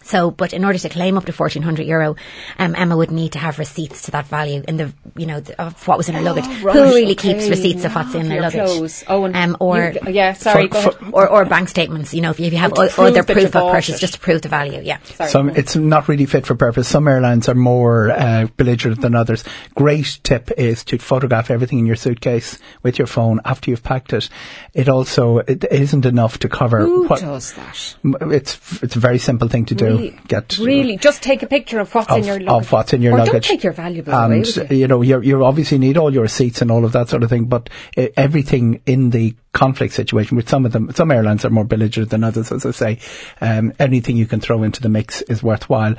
[0.03, 2.15] So, but in order to claim up to 1400 euro,
[2.61, 5.61] um, Emma would need to have receipts to that value in the, you know, the,
[5.61, 6.45] of what was in her luggage.
[6.47, 7.35] Oh, right, Who really okay.
[7.35, 8.67] keeps receipts of what's in their luggage?
[8.67, 9.05] Clothes.
[9.09, 12.31] Oh, and um, or, you, yeah, sorry, for, for, or, or bank statements, you know,
[12.31, 13.73] if you, if you have or other proof of it.
[13.73, 15.01] purchase, just to prove the value, yeah.
[15.03, 15.31] Sorry.
[15.31, 16.87] Some, it's not really fit for purpose.
[16.87, 19.43] Some airlines are more uh, belligerent than others.
[19.75, 24.13] Great tip is to photograph everything in your suitcase with your phone after you've packed
[24.13, 24.29] it.
[24.73, 26.81] It also it isn't enough to cover.
[26.81, 27.97] Who what, does that?
[28.33, 29.80] It's it's a very simple thing to do.
[29.87, 30.19] Really?
[30.29, 32.67] Get Really, just take a picture of what's of, in your luggage.
[32.67, 33.33] of what's in your or luggage.
[33.33, 34.77] Don't take your valuables and, away you.
[34.83, 37.31] you know, you you obviously need all your receipts and all of that sort of
[37.31, 41.51] thing, but uh, everything in the conflict situation, which some of them, some airlines are
[41.51, 42.99] more belligerent than others, as I say,
[43.41, 45.97] um, anything you can throw into the mix is worthwhile.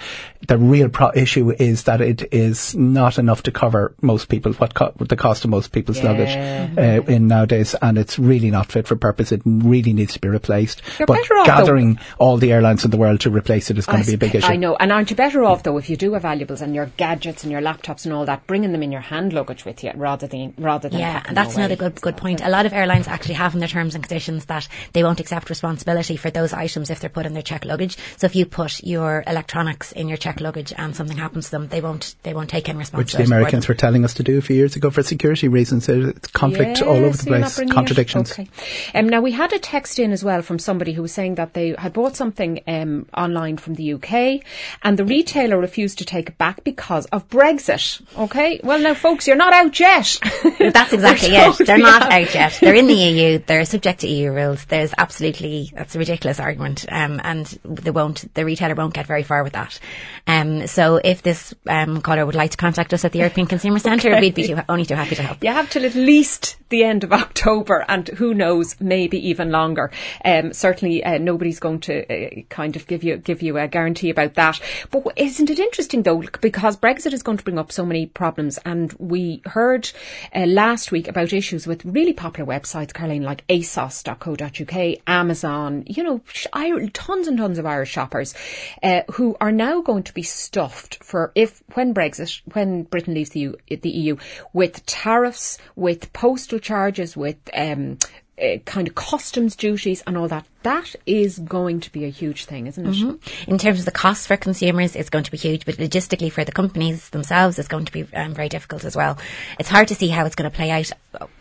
[0.48, 4.74] The real pro- issue is that it is not enough to cover most people, what
[4.74, 6.12] co- the cost of most people's Yeah.
[6.12, 9.32] luggage uh, in nowadays, and it's really not fit for purpose.
[9.34, 10.82] It really needs to be replaced.
[10.98, 13.78] You're but better off, though- gathering all the airlines in the world to replace it
[13.78, 14.48] is going I to be a big issue.
[14.48, 14.76] I know.
[14.78, 17.52] And aren't you better off though if you do have valuables and your gadgets and
[17.52, 20.54] your laptops and all that, bringing them in your hand luggage with you rather than
[20.58, 21.66] rather than Yeah, and that's away.
[21.66, 22.42] another good good point.
[22.42, 25.50] A lot of airlines actually have in their terms and conditions that they won't accept
[25.50, 27.98] responsibility for those items if they're put in their check luggage.
[28.18, 31.68] So if you put your electronics in your check luggage and something happens to them,
[31.68, 33.18] they won't they won't take any responsibility.
[33.18, 35.90] which the Americans were telling us to do a few years ago for security reasons.
[35.90, 38.32] It's conflict all over the place, contradictions.
[38.32, 38.48] Okay.
[38.94, 41.54] Um, now we had a text in as well from somebody who was saying that
[41.54, 44.44] they had bought something um, online from the UK,
[44.84, 48.02] and the retailer refused to take it back because of Brexit.
[48.18, 48.60] Okay.
[48.64, 50.20] Well, now, folks, you're not out yet.
[50.60, 51.66] That's exactly it.
[51.66, 52.12] They're not out.
[52.12, 52.58] out yet.
[52.62, 53.31] They're in the EU.
[53.38, 54.66] They're subject to EU rules.
[54.66, 58.34] There's absolutely that's a ridiculous argument, um, and they won't.
[58.34, 59.80] The retailer won't get very far with that.
[60.28, 63.80] Um, so if this um, caller would like to contact us at the European Consumer
[63.90, 65.44] Centre, we'd be too, only too happy to help.
[65.44, 69.92] You have till at least the end of October, and who knows, maybe even longer.
[70.24, 74.10] Um, certainly, uh, nobody's going to uh, kind of give you give you a guarantee
[74.10, 74.60] about that.
[74.90, 78.58] But isn't it interesting though, because Brexit is going to bring up so many problems,
[78.66, 79.90] and we heard
[80.34, 85.84] uh, last week about issues with really popular websites, Caroline, like ASOS.co.uk, Amazon.
[85.88, 86.22] You know,
[86.94, 88.34] tons and tons of Irish shoppers
[88.84, 93.32] uh, who are now going to be stuffed for if when Brexit, when Britain leaves
[93.32, 94.18] the EU, the EU
[94.54, 97.98] with tariffs, with postal charges, with um,
[98.42, 100.46] uh, kind of customs duties and all that.
[100.64, 102.94] That is going to be a huge thing, isn't it?
[102.94, 103.48] Mhm.
[103.48, 106.44] In terms of the cost for consumers, it's going to be huge, but logistically for
[106.44, 109.18] the companies themselves, it's going to be um, very difficult as well.
[109.58, 110.92] It's hard to see how it's going to play out.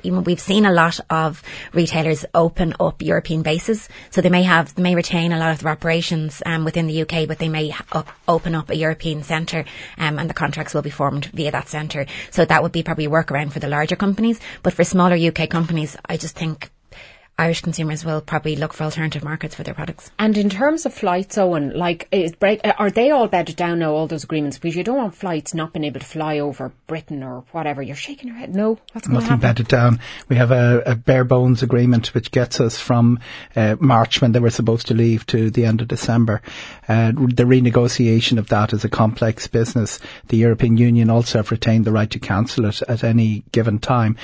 [0.02, 1.42] Know, we've seen a lot of
[1.74, 5.61] retailers open up European bases, so they may have, they may retain a lot of
[5.61, 7.74] their operations um, within the UK, but they may
[8.26, 9.66] open up a European centre,
[9.98, 12.06] um, and the contracts will be formed via that centre.
[12.30, 15.50] So that would be probably a workaround for the larger companies, but for smaller UK
[15.50, 16.70] companies, I just think
[17.40, 20.11] Irish consumers will probably look for alternative markets for their products.
[20.18, 23.94] And in terms of flights, Eoghan, like, is break, are they all bedded down now,
[23.94, 24.59] all those agreements?
[24.59, 27.81] Because you don't want flights not being able to fly over Britain or whatever.
[27.81, 28.55] You're shaking your head.
[28.55, 29.40] No, what's going to Nothing happen?
[29.40, 30.00] bedded down.
[30.29, 33.20] We have a, a bare bones agreement which gets us from
[33.57, 36.42] uh, March when they were supposed to leave to the end of December.
[36.87, 39.98] Uh, the renegotiation of that is a complex business.
[40.29, 44.16] The European Union also have retained the right to cancel it at any given time.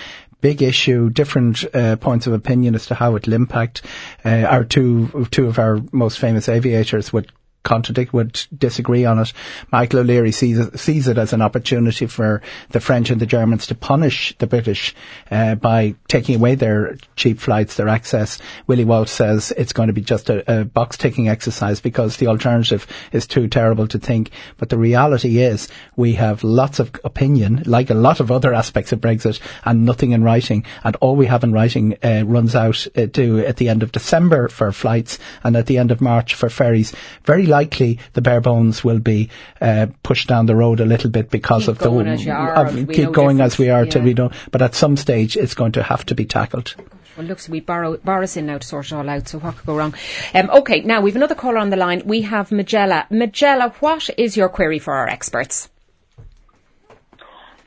[0.47, 3.83] Big issue, different uh, points of opinion as to how it'll impact.
[4.25, 7.33] Uh, our two two of our most famous aviators would
[7.67, 9.33] contradict, would disagree on it.
[9.71, 13.67] Michael O'Leary sees it, sees it as an opportunity for the French and the Germans
[13.67, 14.95] to punish the British
[15.31, 18.39] uh, by taking away their cheap flights, their access.
[18.67, 22.29] Willie Walsh says it's going to be just a, a box ticking exercise because the
[22.29, 24.31] alternative is too terrible to think.
[24.57, 28.93] But the reality is we have lots of opinion, like a lot of other aspects
[28.93, 30.65] of Brexit, and nothing in writing.
[30.85, 33.93] And all we have in writing uh, runs out uh, to at the end of
[33.93, 36.93] December for flights and at the end of March for ferries.
[37.25, 41.31] Very likely the bare bones will be uh, pushed down the road a little bit
[41.31, 43.87] because Keep of going the as you are, we keep know going as we are
[43.87, 44.07] till yeah.
[44.07, 44.33] we don't.
[44.51, 46.75] But at some stage, it's going to have to be tackled.
[47.17, 49.29] Well, look, so we borrow Boris in now to sort it all out.
[49.29, 49.95] So what could go wrong?
[50.35, 52.03] Um, okay, now we've another caller on the line.
[52.05, 53.07] We have Majella.
[53.11, 55.71] Majella, what is your query for our experts?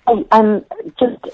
[0.06, 0.65] Hi, um,
[0.99, 1.25] just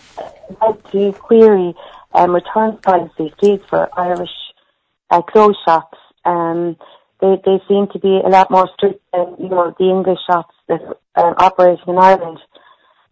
[0.62, 1.76] like to query
[2.14, 4.36] um, return policy fees for Irish
[5.10, 5.98] uh, clothes shops.
[6.24, 6.78] Um,
[7.26, 10.56] they they seem to be a lot more strict than you know the English shops
[10.68, 10.82] that
[11.16, 12.40] are operating in Ireland.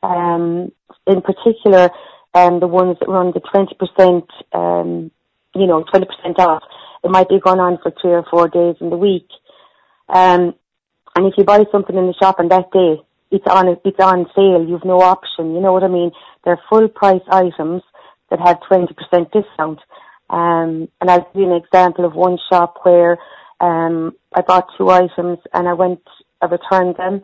[0.03, 0.71] um,
[1.07, 1.89] in particular,
[2.33, 5.11] um, the ones that run the 20%, um,
[5.55, 6.63] you know, 20% off,
[7.03, 9.27] it might be going on for three or four days in the week.
[10.09, 10.53] Um,
[11.15, 14.25] and if you buy something in the shop on that day, it's on it's on
[14.35, 14.63] sale.
[14.67, 15.55] You've no option.
[15.55, 16.11] You know what I mean?
[16.45, 17.81] They're full price items
[18.29, 18.87] that have 20%
[19.31, 19.79] discount.
[20.29, 23.17] Um, and I'll give you an example of one shop where
[23.63, 26.01] um, I bought two items and I went,
[26.41, 27.21] I returned them,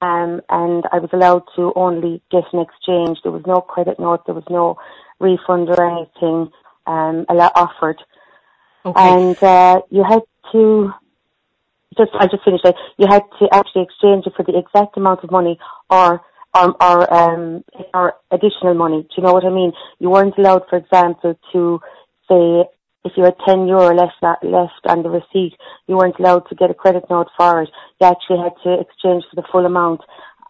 [0.00, 3.18] um, and I was allowed to only get an exchange.
[3.22, 4.78] There was no credit note, there was no
[5.18, 6.52] refund or anything
[6.86, 8.00] um, offered.
[8.86, 9.00] Okay.
[9.00, 10.22] And uh, you had
[10.52, 10.92] to
[11.98, 12.76] just I just finished it.
[12.96, 15.58] You had to actually exchange it for the exact amount of money
[15.90, 16.22] or
[16.54, 19.02] or or, um, or additional money.
[19.02, 19.72] Do you know what I mean?
[19.98, 21.80] You weren't allowed, for example, to
[22.28, 22.64] say
[23.04, 26.70] if you had 10 euro left, left on the receipt, you weren't allowed to get
[26.70, 27.70] a credit note for it.
[28.00, 30.02] You actually had to exchange for the full amount.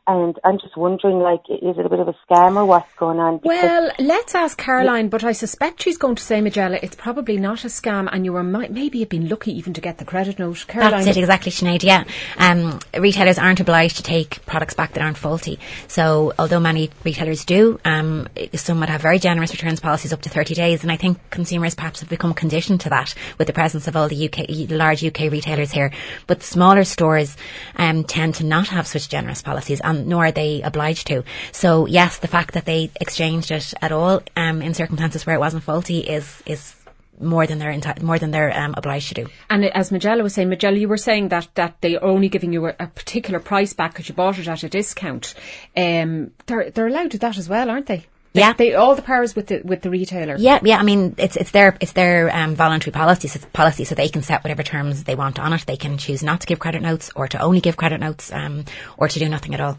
[0.07, 3.19] And I'm just wondering, like, is it a bit of a scam or what's going
[3.19, 3.39] on?
[3.39, 7.37] Because well, let's ask Caroline, but I suspect she's going to say, Majella, it's probably
[7.37, 10.05] not a scam, and you were might, maybe have been lucky even to get the
[10.05, 10.65] credit note.
[10.67, 11.05] Caroline.
[11.05, 11.83] That's it, exactly, Sinead.
[11.83, 12.05] Yeah,
[12.39, 15.61] um, retailers aren't obliged to take products back that aren't faulty.
[15.87, 20.29] So, although many retailers do, um, some would have very generous returns policies up to
[20.29, 23.87] 30 days, and I think consumers perhaps have become conditioned to that with the presence
[23.87, 25.93] of all the UK, the large UK retailers here.
[26.27, 27.37] But smaller stores
[27.77, 31.25] um, tend to not have such generous policies, and nor are they obliged to.
[31.53, 35.41] So yes, the fact that they exchanged it at all um, in circumstances where it
[35.41, 36.75] wasn't faulty is is
[37.21, 39.27] more than they're enti- more than they're um, obliged to do.
[39.51, 42.67] And as Majella was saying, Majella, you were saying that that they're only giving you
[42.67, 45.35] a, a particular price back because you bought it at a discount.
[45.77, 48.07] Um, they're they're allowed to that as well, aren't they?
[48.33, 50.37] They, yeah, they, all the powers with the with the retailer.
[50.39, 50.79] Yeah, yeah.
[50.79, 54.23] I mean, it's it's their it's their um, voluntary policy, so policy, so they can
[54.23, 55.65] set whatever terms they want on it.
[55.67, 58.67] They can choose not to give credit notes, or to only give credit notes, um,
[58.97, 59.79] or to do nothing at all.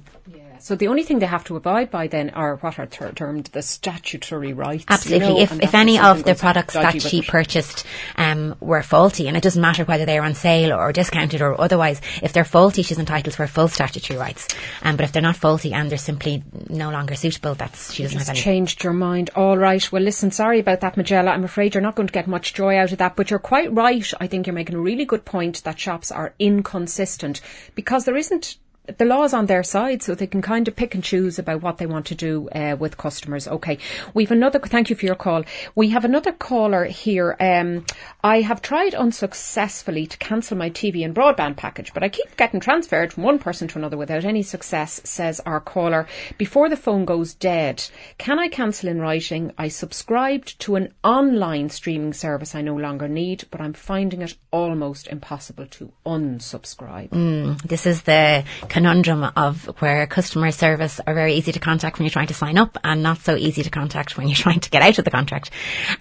[0.62, 3.46] So the only thing they have to abide by then are what are ter- termed
[3.46, 4.86] the statutory rights.
[4.88, 5.28] Absolutely.
[5.28, 9.36] You know, if if any of the products that she purchased um, were faulty, and
[9.36, 13.00] it doesn't matter whether they're on sale or discounted or otherwise, if they're faulty, she's
[13.00, 14.48] entitled to her full statutory rights.
[14.84, 18.20] Um, but if they're not faulty and they're simply no longer suitable, that's she doesn't
[18.20, 18.44] Just have any.
[18.44, 19.32] changed your mind.
[19.36, 19.92] All right.
[19.92, 20.32] Well, listen.
[20.32, 21.32] Sorry about that, Majella.
[21.32, 23.16] I'm afraid you're not going to get much joy out of that.
[23.16, 24.12] But you're quite right.
[24.20, 27.42] I think you're making a really good point that shops are inconsistent
[27.76, 28.58] because there isn't
[28.98, 31.78] the law's on their side, so they can kind of pick and choose about what
[31.78, 33.48] they want to do uh, with customers.
[33.48, 33.78] Okay,
[34.14, 34.60] we've another.
[34.60, 35.44] Thank you for your call.
[35.76, 37.36] We have another caller here.
[37.40, 37.86] Um,
[38.24, 42.60] I have tried unsuccessfully to cancel my TV and broadband package, but I keep getting
[42.60, 45.02] transferred from one person to another without any success.
[45.04, 46.08] Says our caller.
[46.38, 47.84] Before the phone goes dead,
[48.18, 49.52] can I cancel in writing?
[49.58, 54.36] I subscribed to an online streaming service I no longer need, but I'm finding it
[54.52, 57.10] almost impossible to unsubscribe.
[57.10, 58.44] Mm, this is the
[58.82, 62.58] conundrum of where customer service are very easy to contact when you're trying to sign
[62.58, 65.12] up and not so easy to contact when you're trying to get out of the
[65.12, 65.52] contract.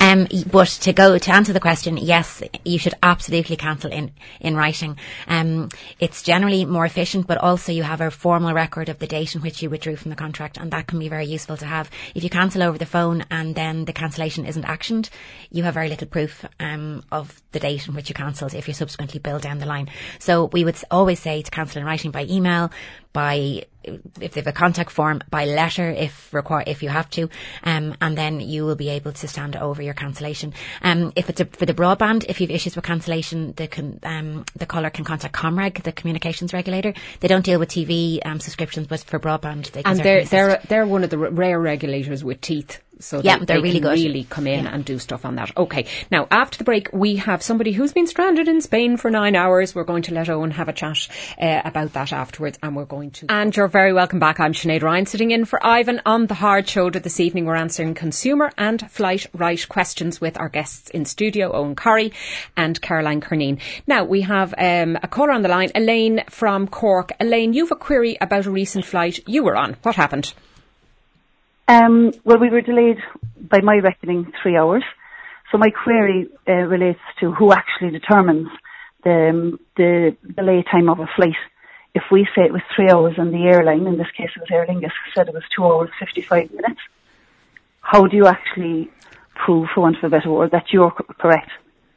[0.01, 4.57] Um, but to go to answer the question, yes, you should absolutely cancel in in
[4.57, 4.97] writing.
[5.29, 9.35] Um, it's generally more efficient, but also you have a formal record of the date
[9.35, 11.90] in which you withdrew from the contract, and that can be very useful to have.
[12.14, 15.11] If you cancel over the phone and then the cancellation isn't actioned,
[15.51, 18.75] you have very little proof um, of the date in which you cancelled if you're
[18.75, 19.88] subsequently billed down the line.
[20.19, 22.60] So we would always say to cancel in writing by email,
[23.12, 27.29] by if they have a contact form by letter if require if you have to
[27.64, 31.40] um, and then you will be able to stand over your cancellation um, if it's
[31.40, 35.05] a, for the broadband if you've issues with cancellation the con, um, the caller can
[35.05, 39.71] contact ComReg the communications regulator they don't deal with TV um, subscriptions but for broadband
[39.73, 43.38] they can and they're they're they're one of the rare regulators with teeth so yeah,
[43.38, 43.99] they, they're they really can good.
[43.99, 44.75] really come in Yeah.
[44.75, 45.57] and do stuff on that.
[45.57, 45.87] Okay.
[46.11, 49.75] Now, after the break, we have somebody who's been stranded in Spain for nine hours.
[49.75, 51.09] We're going to let Eoghan have a chat
[51.40, 53.27] uh, about that afterwards, and we're going to.
[53.29, 54.40] And you're very welcome back.
[54.40, 57.44] I'm Sinead Ryan, sitting in for Ivan on the Hard Shoulder this evening.
[57.44, 62.12] We're answering consumer and flight right questions with our guests in studio, Eoghan Corry
[62.56, 63.61] and Caroline Curneen.
[63.87, 67.12] Now, we have um, a caller on the line, Elaine from Cork.
[67.20, 69.76] Elaine, you've a query about a recent flight you were on.
[69.83, 70.35] What happened?
[71.68, 72.98] Um, well, we were delayed,
[73.38, 74.83] by my reckoning, three hours.
[75.52, 78.48] So my query uh, relates to who actually determines
[79.04, 81.37] the, um, the delay time of a flight.
[81.94, 84.48] If we say it was three hours and the airline, in this case it was
[84.53, 86.81] Aer Lingus, said it was two hours, 55 minutes,
[87.81, 88.90] how do you actually
[89.35, 91.50] prove, for want of a better word, that you're correct?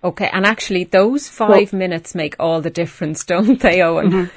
[0.03, 4.29] Okay, and actually, those five minutes make all the difference, don't they, Eoghan?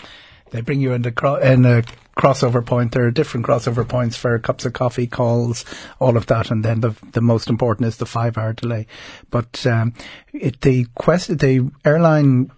[0.50, 1.82] They bring you into cro- in a
[2.16, 2.92] crossover point.
[2.92, 5.64] There are different crossover points for cups of coffee, calls,
[5.98, 8.86] all of that, and then the the most important is the five hour delay.
[9.30, 9.94] But um,
[10.32, 12.52] it, the quest, the airline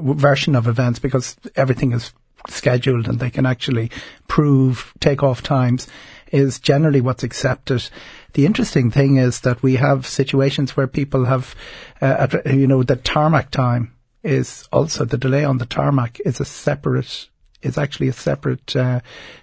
[0.00, 2.12] version of events, because everything is
[2.48, 3.90] scheduled and they can actually
[4.28, 5.86] prove takeoff times
[6.32, 7.88] is generally what's accepted.
[8.32, 11.54] The interesting thing is that we have situations where people have,
[12.00, 16.44] uh, you know, the tarmac time is also the delay on the tarmac is a
[16.44, 17.28] separate
[17.60, 19.00] is actually a separate uh,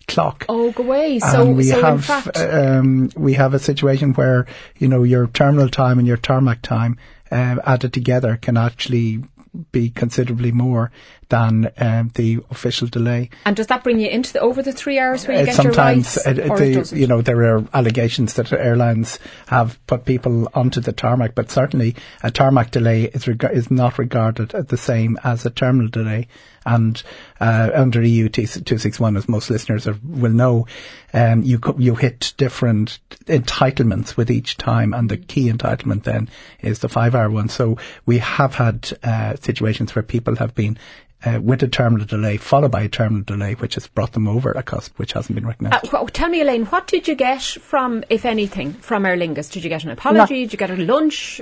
[0.07, 0.45] clock.
[0.49, 1.19] Oh, go away.
[1.19, 4.45] So, we so have in fact, um, we have a situation where
[4.77, 6.97] you know your terminal time and your tarmac time
[7.31, 9.23] uh, added together can actually
[9.71, 10.91] be considerably more
[11.29, 13.29] than um, the official delay.
[13.45, 15.55] and does that bring you into the over the three hours where you Uh, get
[15.55, 16.97] sometimes your rights, uh, it doesn't?
[16.99, 21.95] you know there are allegations that airlines have put people onto the tarmac, but certainly
[22.23, 26.27] a tarmac delay is reg- is not regarded as the same as a terminal delay.
[26.75, 27.01] And
[27.39, 28.45] uh, under EU two
[28.77, 30.67] six one, as most listeners are, will know,
[31.13, 36.29] um, you co- you hit different entitlements with each time, and the key entitlement then
[36.61, 37.49] is the five hour one.
[37.49, 40.77] So we have had uh, situations where people have been.
[41.21, 44.53] Uh, with a terminal delay, followed by a terminal delay, which has brought them over
[44.53, 45.93] a cusp which hasn't been recognised.
[45.93, 49.51] Uh, wh- tell me, Elaine, what did you get from, if anything, from Aer Lingus?
[49.51, 50.45] Did you get an apology?
[50.45, 51.41] Did you get a lunch?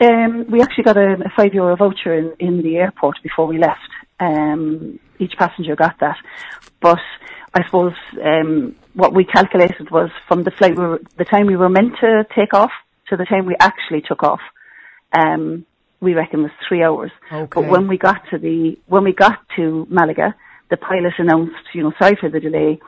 [0.00, 3.58] Um, we actually got a, a five euro voucher in, in the airport before we
[3.58, 3.90] left.
[4.20, 6.16] Um, each passenger got that,
[6.80, 7.00] but
[7.54, 11.56] I suppose um, what we calculated was from the flight, we were, the time we
[11.56, 12.72] were meant to take off
[13.08, 14.40] to the time we actually took off.
[15.12, 15.64] Um,
[16.00, 17.10] we reckon was three hours.
[17.32, 17.48] Okay.
[17.60, 20.34] But when we got to the when we got to Malaga,
[20.70, 22.78] the pilot announced, you know, sorry for the delay,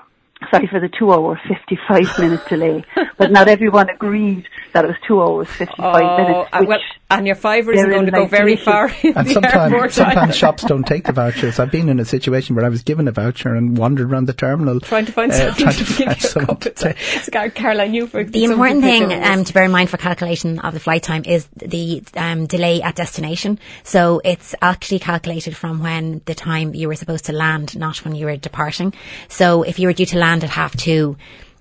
[0.50, 2.84] sorry for the two hour fifty five minute delay.
[3.18, 6.50] But not everyone agreed that it was two hours fifty five Oh, minutes.
[6.52, 6.80] uh, which well,
[7.10, 11.04] and your fiver isn't going to go very far And sometimes, sometimes shops don't take
[11.04, 11.58] the vouchers.
[11.58, 14.32] I've been in a situation where I was given a voucher and wandered around the
[14.32, 16.66] terminal Trying to find uh, something trying to to give find you a someone cup
[16.66, 17.20] of tea.
[17.20, 20.58] So, Gar- Caroline, you for The important thing um, to bear in mind for calculation
[20.60, 23.58] of the flight time is the um, delay at destination.
[23.82, 28.14] So it's actually calculated from when the time you were supposed to land, not when
[28.14, 28.94] you were departing.
[29.28, 31.16] So if you were due to land at half two,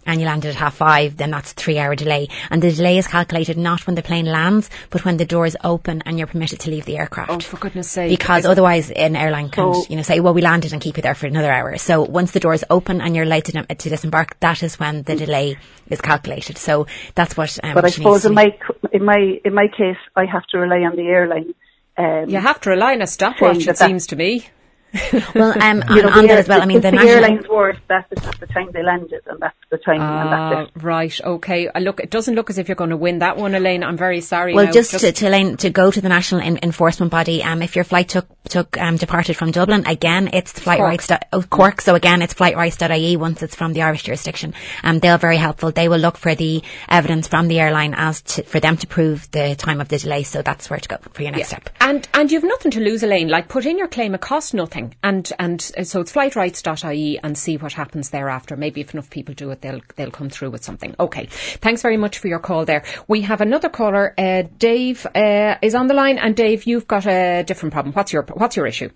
[0.10, 2.28] and you landed at half five, then that's a three hour delay.
[2.49, 6.01] And the delay is calculated not when the plane lands, but when the doors open
[6.05, 7.32] and you're permitted to leave the aircraft.
[7.32, 8.10] Oh, for goodness sake.
[8.10, 11.03] Because otherwise an airline can't, So- you know, say, well, we landed and keep you
[11.03, 11.78] there for another hour.
[11.78, 15.16] So once the doors open and you're allowed to, to disembark, that is when the
[15.16, 15.57] delay
[15.89, 16.57] is calculated.
[16.57, 18.57] So that's what, um, but I suppose in my
[18.91, 21.53] in my in my case, I have to rely on the airline.
[21.97, 24.47] Um, You have to rely on a stopwatch, it that that- seems to me.
[25.35, 27.09] Well, um, you know, on the, that air- as well, I mean, the the national,
[27.25, 30.71] airline's word that is the time they landed, and that's the time, and Ah, that's
[30.75, 30.83] it.
[30.83, 31.67] right, okay.
[31.67, 33.83] Uh, look, it doesn't look as if you're going to win that one, Elaine.
[33.83, 34.53] I'm very sorry.
[34.55, 34.71] Well, now.
[34.71, 37.85] just, to, to, Elaine, to go to the national en- enforcement body, um, if your
[37.85, 40.89] flight took, took, um, departed from Dublin, again, it's flight Cork.
[40.89, 44.53] rights, oh, Cork, so again, it's flightrights.ie once it's from the Irish jurisdiction.
[44.83, 45.71] Um, they're very helpful.
[45.71, 49.29] They will look for the evidence from the airline as to, for them to prove
[49.31, 51.69] the time of the delay, so that's where to go for your next step.
[51.79, 53.27] And and you've nothing to lose, Elaine.
[53.29, 57.38] Like put in your claim, it costs nothing, and and uh, so it's flightrights.ie and
[57.38, 58.55] see what happens thereafter.
[58.55, 60.95] Maybe if enough people do it, they'll they'll come through with something.
[60.99, 61.27] Okay,
[61.65, 62.65] thanks very much for your call.
[62.65, 64.13] There, we have another caller.
[64.17, 67.93] Uh, Dave uh, is on the line, and Dave, you've got a different problem.
[67.93, 68.89] What's your what's your issue?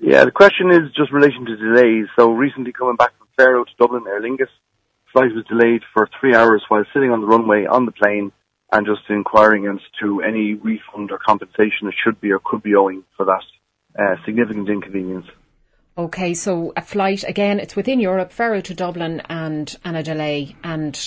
[0.00, 2.06] Yeah, the question is just relation to delays.
[2.16, 4.52] So recently coming back from Faro to Dublin, Aer Lingus,
[5.12, 8.32] flight was delayed for three hours while sitting on the runway on the plane
[8.70, 12.74] and just inquiring as to any refund or compensation it should be or could be
[12.74, 13.42] owing for that
[13.98, 15.26] uh, significant inconvenience.
[15.96, 17.58] Okay, so a flight again.
[17.58, 20.98] It's within Europe, Faro to Dublin, and and a delay and.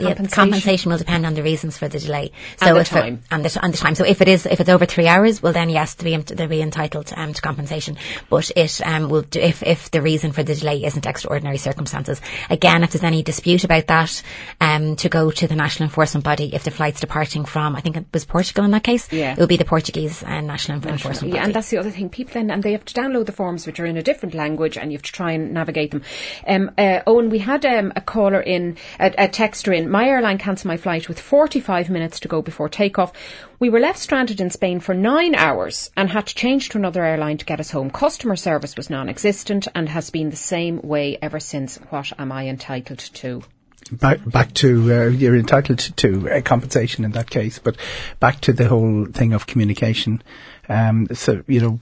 [0.00, 0.42] Yeah, Compensation.
[0.44, 2.32] compensation will depend on the reasons for the delay.
[2.60, 3.94] And the if it- and the, and the time.
[3.94, 6.48] So if it is, if it's over three hours, well then yes, to be, they'll
[6.48, 7.96] be entitled um, to compensation.
[8.28, 12.20] But it um, will, do, if, if the reason for the delay isn't extraordinary circumstances.
[12.48, 14.22] Again, if there's any dispute about that,
[14.60, 17.96] um, to go to the national enforcement body if the flight's departing from, I think
[17.96, 19.12] it was Portugal in that case.
[19.12, 19.32] Yeah.
[19.32, 21.44] It will be the Portuguese uh, national enforcement Yeah, body.
[21.46, 22.08] and that's the other thing.
[22.08, 24.76] People then, and they have to download the forms which are in a different language,
[24.78, 26.02] and you have to try and navigate them.
[26.46, 29.89] Um, uh, Eoghan, we had um, a caller in, a, a texter in.
[29.90, 33.12] My airline cancelled my flight with 45 minutes to go before takeoff.
[33.58, 37.04] We were left stranded in Spain for nine hours and had to change to another
[37.04, 37.90] airline to get us home.
[37.90, 41.76] Customer service was non-existent and has been the same way ever since.
[41.88, 43.42] What am I entitled to?
[43.90, 47.76] back back to uh, you're entitled to, compensation in that case, but
[48.20, 50.22] back to the whole thing of communication.
[50.68, 51.80] Um, so you know.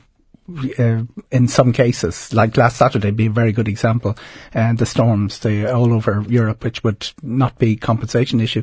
[0.79, 4.17] Uh, in some cases, like last Saturday, be a very good example.
[4.55, 8.63] And the storms, the all over Europe, which would not be compensation issue.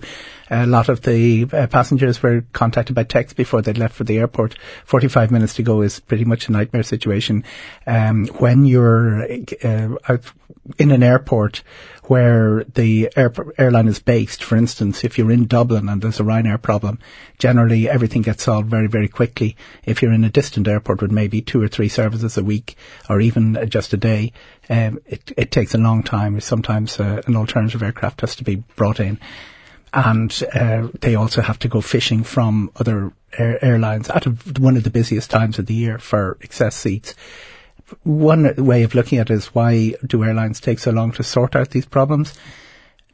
[0.49, 4.17] A lot of the uh, passengers were contacted by text before they left for the
[4.17, 4.57] airport.
[4.85, 7.43] Forty-five minutes to go is pretty much a nightmare situation.
[7.85, 9.23] Um, when you're
[9.63, 10.23] uh, out
[10.77, 11.63] in an airport
[12.03, 16.23] where the air, airline is based, for instance, if you're in Dublin and there's a
[16.23, 16.99] Ryanair problem,
[17.39, 19.55] generally everything gets solved very, very quickly.
[19.83, 22.77] If you're in a distant airport with maybe two or three services a week
[23.09, 24.33] or even just a day,
[24.69, 26.39] um, it, it takes a long time.
[26.39, 29.19] Sometimes uh, an alternative aircraft has to be brought in.
[29.93, 34.77] And uh, they also have to go fishing from other air- airlines at a, one
[34.77, 37.15] of the busiest times of the year for excess seats
[38.03, 41.55] one way of looking at it is why do airlines take so long to sort
[41.55, 42.33] out these problems?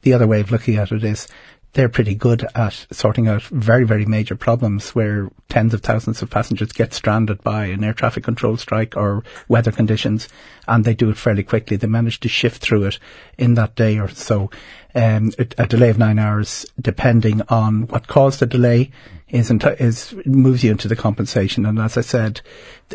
[0.03, 1.27] The other way of looking at it is
[1.73, 6.29] they're pretty good at sorting out very, very major problems where tens of thousands of
[6.29, 10.27] passengers get stranded by an air traffic control strike or weather conditions,
[10.67, 11.77] and they do it fairly quickly.
[11.77, 12.99] They manage to shift through it
[13.37, 14.49] in that day or so.
[14.93, 18.91] Um, a, delay of nine hours, depending on what caused the delay,
[19.29, 21.65] is, enti- is moves you into the compensation.
[21.65, 22.41] And as I said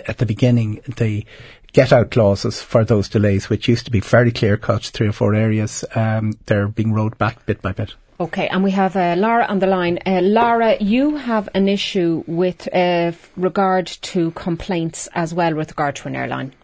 [0.07, 1.25] at the beginning, the
[1.73, 5.13] get out clauses for those delays, which used to be very clear cut, three or
[5.13, 7.95] four areas, um, they're being rolled back bit by bit.
[8.19, 9.99] Okay, and we have uh, Laura on the line.
[10.07, 15.97] Uh, Laura, you have an issue with uh, regard to complaints as well with regard
[15.97, 16.55] to an airline.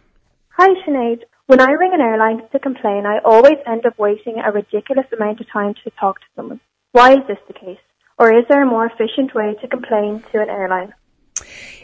[0.56, 1.20] Hi, Sinead.
[1.46, 5.40] When I ring an airline to complain, I always end up waiting a ridiculous amount
[5.40, 6.60] of time to talk to someone.
[6.92, 7.80] Why is this the case?
[8.18, 10.94] Or is there a more efficient way to complain to an airline?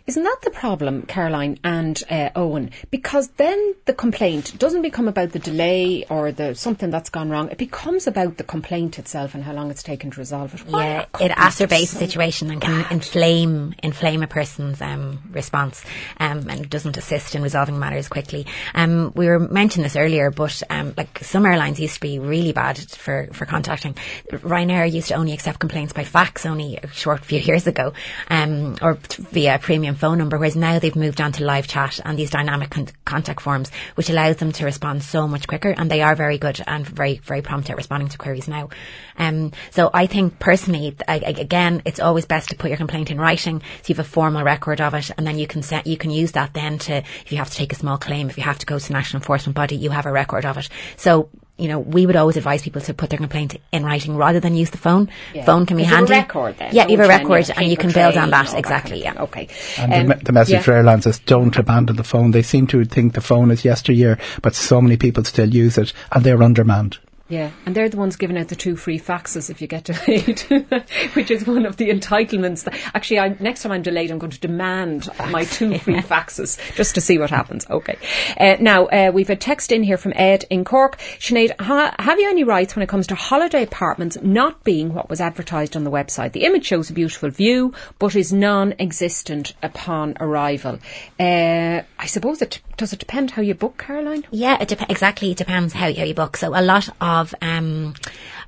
[0.09, 2.71] Isn't that the problem, Caroline and uh, Eoghan?
[2.91, 7.51] Because then the complaint doesn't become about the delay or the something that's gone wrong.
[7.51, 10.61] It becomes about the complaint itself and how long it's taken to resolve it.
[10.61, 15.85] Why yeah, it acerbates the situation and can inflame inflame a person's um, response
[16.19, 18.47] um, and doesn't assist in resolving matters quickly.
[18.75, 22.53] Um, we were mentioning this earlier, but um, like some airlines used to be really
[22.53, 23.95] bad for for contacting.
[24.31, 27.93] Ryanair used to only accept complaints by fax only a short few years ago,
[28.31, 32.19] um, or via premium phone number, whereas now they've moved on to live chat and
[32.19, 35.71] these dynamic con- contact forms, which allows them to respond so much quicker.
[35.71, 38.71] And they are very good and very, very prompt at responding to queries now.
[39.17, 43.19] Um, so I think personally, I, again, it's always best to put your complaint in
[43.19, 45.97] writing so you have a formal record of it and then you can set, you
[45.97, 48.45] can use that then to, if you have to take a small claim, if you
[48.45, 50.69] have to go to national enforcement body, you have a record of it.
[50.97, 51.29] So
[51.59, 54.55] you know, we would always advise people to put their complaint in writing rather than
[54.55, 55.11] use the phone.
[55.35, 55.45] Yeah.
[55.45, 56.13] Phone can be handy.
[56.13, 56.73] record then.
[56.73, 58.55] Yeah, you have a record and you can build on that.
[58.55, 59.03] Exactly.
[59.03, 59.23] That yeah.
[59.23, 59.49] Okay.
[59.77, 60.63] And um, the, the, message yeah.
[60.63, 62.31] for airlines is don't abandon the phone.
[62.31, 65.93] They seem to think the phone is yesteryear, but so many people still use it
[66.13, 66.99] and they're undermanned.
[67.31, 70.41] Yeah, and they're the ones giving out the two free faxes if you get delayed,
[71.13, 72.65] which is one of the entitlements.
[72.65, 76.59] That, actually, I, next time I'm delayed, I'm going to demand my two free faxes
[76.75, 77.69] just to see what happens.
[77.69, 77.99] Okay.
[78.41, 80.97] Uh, now, uh, we've a text in here from Ed in Cork.
[81.19, 85.11] Sinead, ha- have you any rights when it comes to holiday apartments not being what
[85.11, 86.33] was advertised on the website?
[86.33, 90.79] The image shows a beautiful view, but is non-existent upon arrival.
[91.21, 94.25] Uh, I suppose it does it depend how you book, Caroline?
[94.31, 95.33] Yeah, it exactly.
[95.33, 96.37] It depends how, how you book.
[96.37, 97.95] So a lot of um,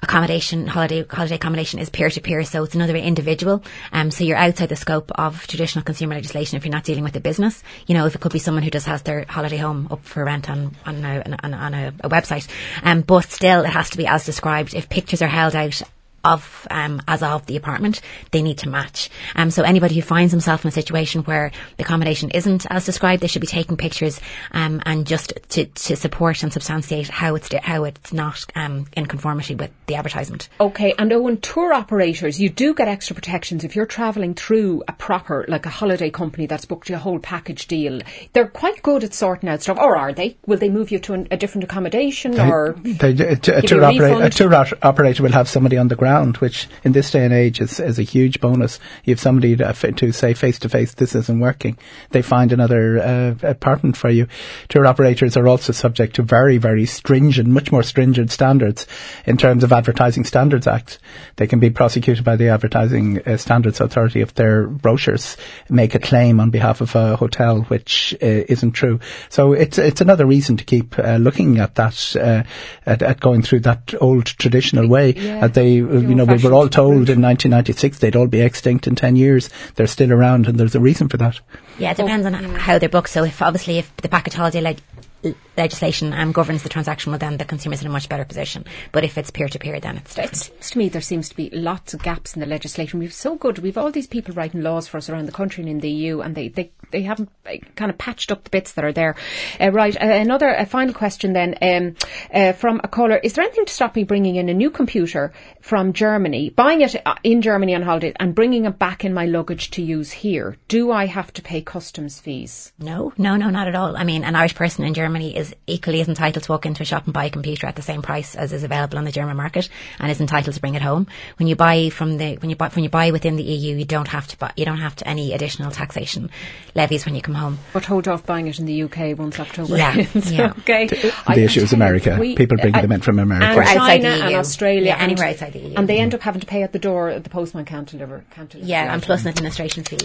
[0.02, 3.62] accommodation, holiday holiday accommodation is peer to peer, so it's another individual.
[3.92, 7.16] Um, so you're outside the scope of traditional consumer legislation if you're not dealing with
[7.16, 7.62] a business.
[7.86, 10.24] You know, if it could be someone who just has their holiday home up for
[10.24, 12.48] rent on on a, on, on a, a website,
[12.82, 14.74] um, but still it has to be as described.
[14.74, 15.82] If pictures are held out
[16.24, 18.00] of um, as of the apartment,
[18.30, 19.10] they need to match.
[19.34, 23.22] Um, so anybody who finds themselves in a situation where the accommodation isn't as described,
[23.22, 24.20] they should be taking pictures
[24.52, 29.06] um, and just to, to support and substantiate how it's how it's not um, in
[29.06, 30.48] conformity with the advertisement.
[30.60, 34.92] Okay, and Eoghan, tour operators, you do get extra protections if you're travelling through a
[34.92, 38.00] proper like a holiday company that's booked you a whole package deal.
[38.32, 40.36] They're quite good at sorting out stuff, or are they?
[40.46, 43.84] Will they move you to an, a different accommodation, they, or they, a, a, tour
[43.84, 47.24] operator, a tour operator will have somebody on the ground around, which in this day
[47.24, 48.78] and age is, is a huge bonus.
[49.04, 51.78] You have somebody to, to say face to face, this isn't working.
[52.10, 54.26] They find another uh, apartment for you.
[54.68, 58.86] Tour operators are also subject to very, very stringent, much more stringent standards
[59.26, 60.98] in terms of Advertising Standards Act.
[61.36, 65.36] They can be prosecuted by the Advertising uh, Standards Authority if their brochures
[65.68, 69.00] make a claim on behalf of a hotel which uh, isn't true.
[69.28, 72.42] So it's it's another reason to keep uh, looking at that, uh,
[72.86, 75.12] at, at, going through that old traditional way.
[75.12, 75.46] Yeah.
[75.48, 79.16] they you know, we were all told in 1996 they'd all be extinct in 10
[79.16, 79.50] years.
[79.74, 81.40] They're still around and there's a reason for that.
[81.78, 82.58] Yeah, it depends on oh.
[82.58, 83.10] how they're booked.
[83.10, 87.36] So if obviously if the package holiday leg- legislation and governs the transaction, well, then
[87.36, 88.64] the consumer's in a much better position.
[88.92, 90.32] But if it's peer to peer, then it's different.
[90.32, 92.98] It seems to me there seems to be lots of gaps in the legislation.
[92.98, 93.58] We've so good.
[93.58, 96.20] We've all these people writing laws for us around the country and in the EU,
[96.20, 99.16] and they, they, they haven't uh, kind of patched up the bits that are there.
[99.60, 99.96] Uh, right.
[99.96, 101.96] Uh, another a final question then um,
[102.32, 105.32] uh, from a caller: Is there anything to stop me bringing in a new computer
[105.60, 109.26] from Germany, buying it uh, in Germany on holiday, and bringing it back in my
[109.26, 110.56] luggage to use here?
[110.68, 112.72] Do I have to pay customs fees?
[112.78, 113.96] No, no, no, not at all.
[113.96, 116.82] I mean, an Irish person in Germany is is equally is entitled to walk into
[116.82, 119.12] a shop and buy a computer at the same price as is available on the
[119.12, 121.06] German market and is entitled to bring it home.
[121.38, 123.84] When you buy from the when you buy when you buy within the EU, you
[123.84, 126.30] don't have to buy you don't have to any additional taxation
[126.74, 127.58] levies when you come home.
[127.72, 129.76] But hold off buying it in the UK once October.
[129.76, 130.52] Yeah, yeah.
[130.60, 130.86] okay.
[130.86, 132.16] The, the issue is America.
[132.18, 133.46] We, People bringing uh, them in from America.
[133.46, 134.22] and outside China the EU.
[134.24, 135.74] and Australia, Yeah, anywhere outside the EU.
[135.76, 137.18] and they end up having to pay at the door.
[137.18, 138.24] The postman can't deliver.
[138.30, 139.98] Can't deliver Yeah, and plus an administration fee.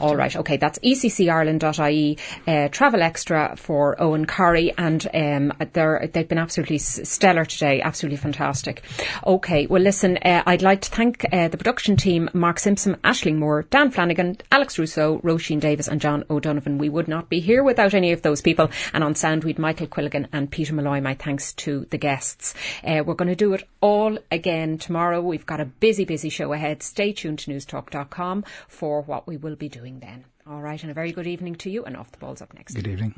[0.00, 6.08] All right, okay, that's E eccireland.ie, uh, travel extra for Eoghan Corry, and um, they're,
[6.12, 8.82] they've been absolutely stellar today, absolutely fantastic.
[9.26, 13.36] Okay, well listen, uh, I'd like to thank uh, the production team, Mark Simpson, Ashling
[13.36, 16.78] Moore, Dan Flanagan, Alex Rousseau, Roisin Davis and John O'Donovan.
[16.78, 18.70] We would not be here without any of those people.
[18.92, 21.00] And on sound, we'd Michael Quilligan and Peter Malloy.
[21.00, 22.54] My thanks to the guests.
[22.84, 25.20] Uh, we're going to do it all again tomorrow.
[25.20, 26.82] We've got a busy, busy show ahead.
[26.82, 30.24] Stay tuned to newstalk.com for what we will be doing then.
[30.46, 32.74] All right, and a very good evening to you, and off the balls up next.
[32.74, 33.14] Good evening.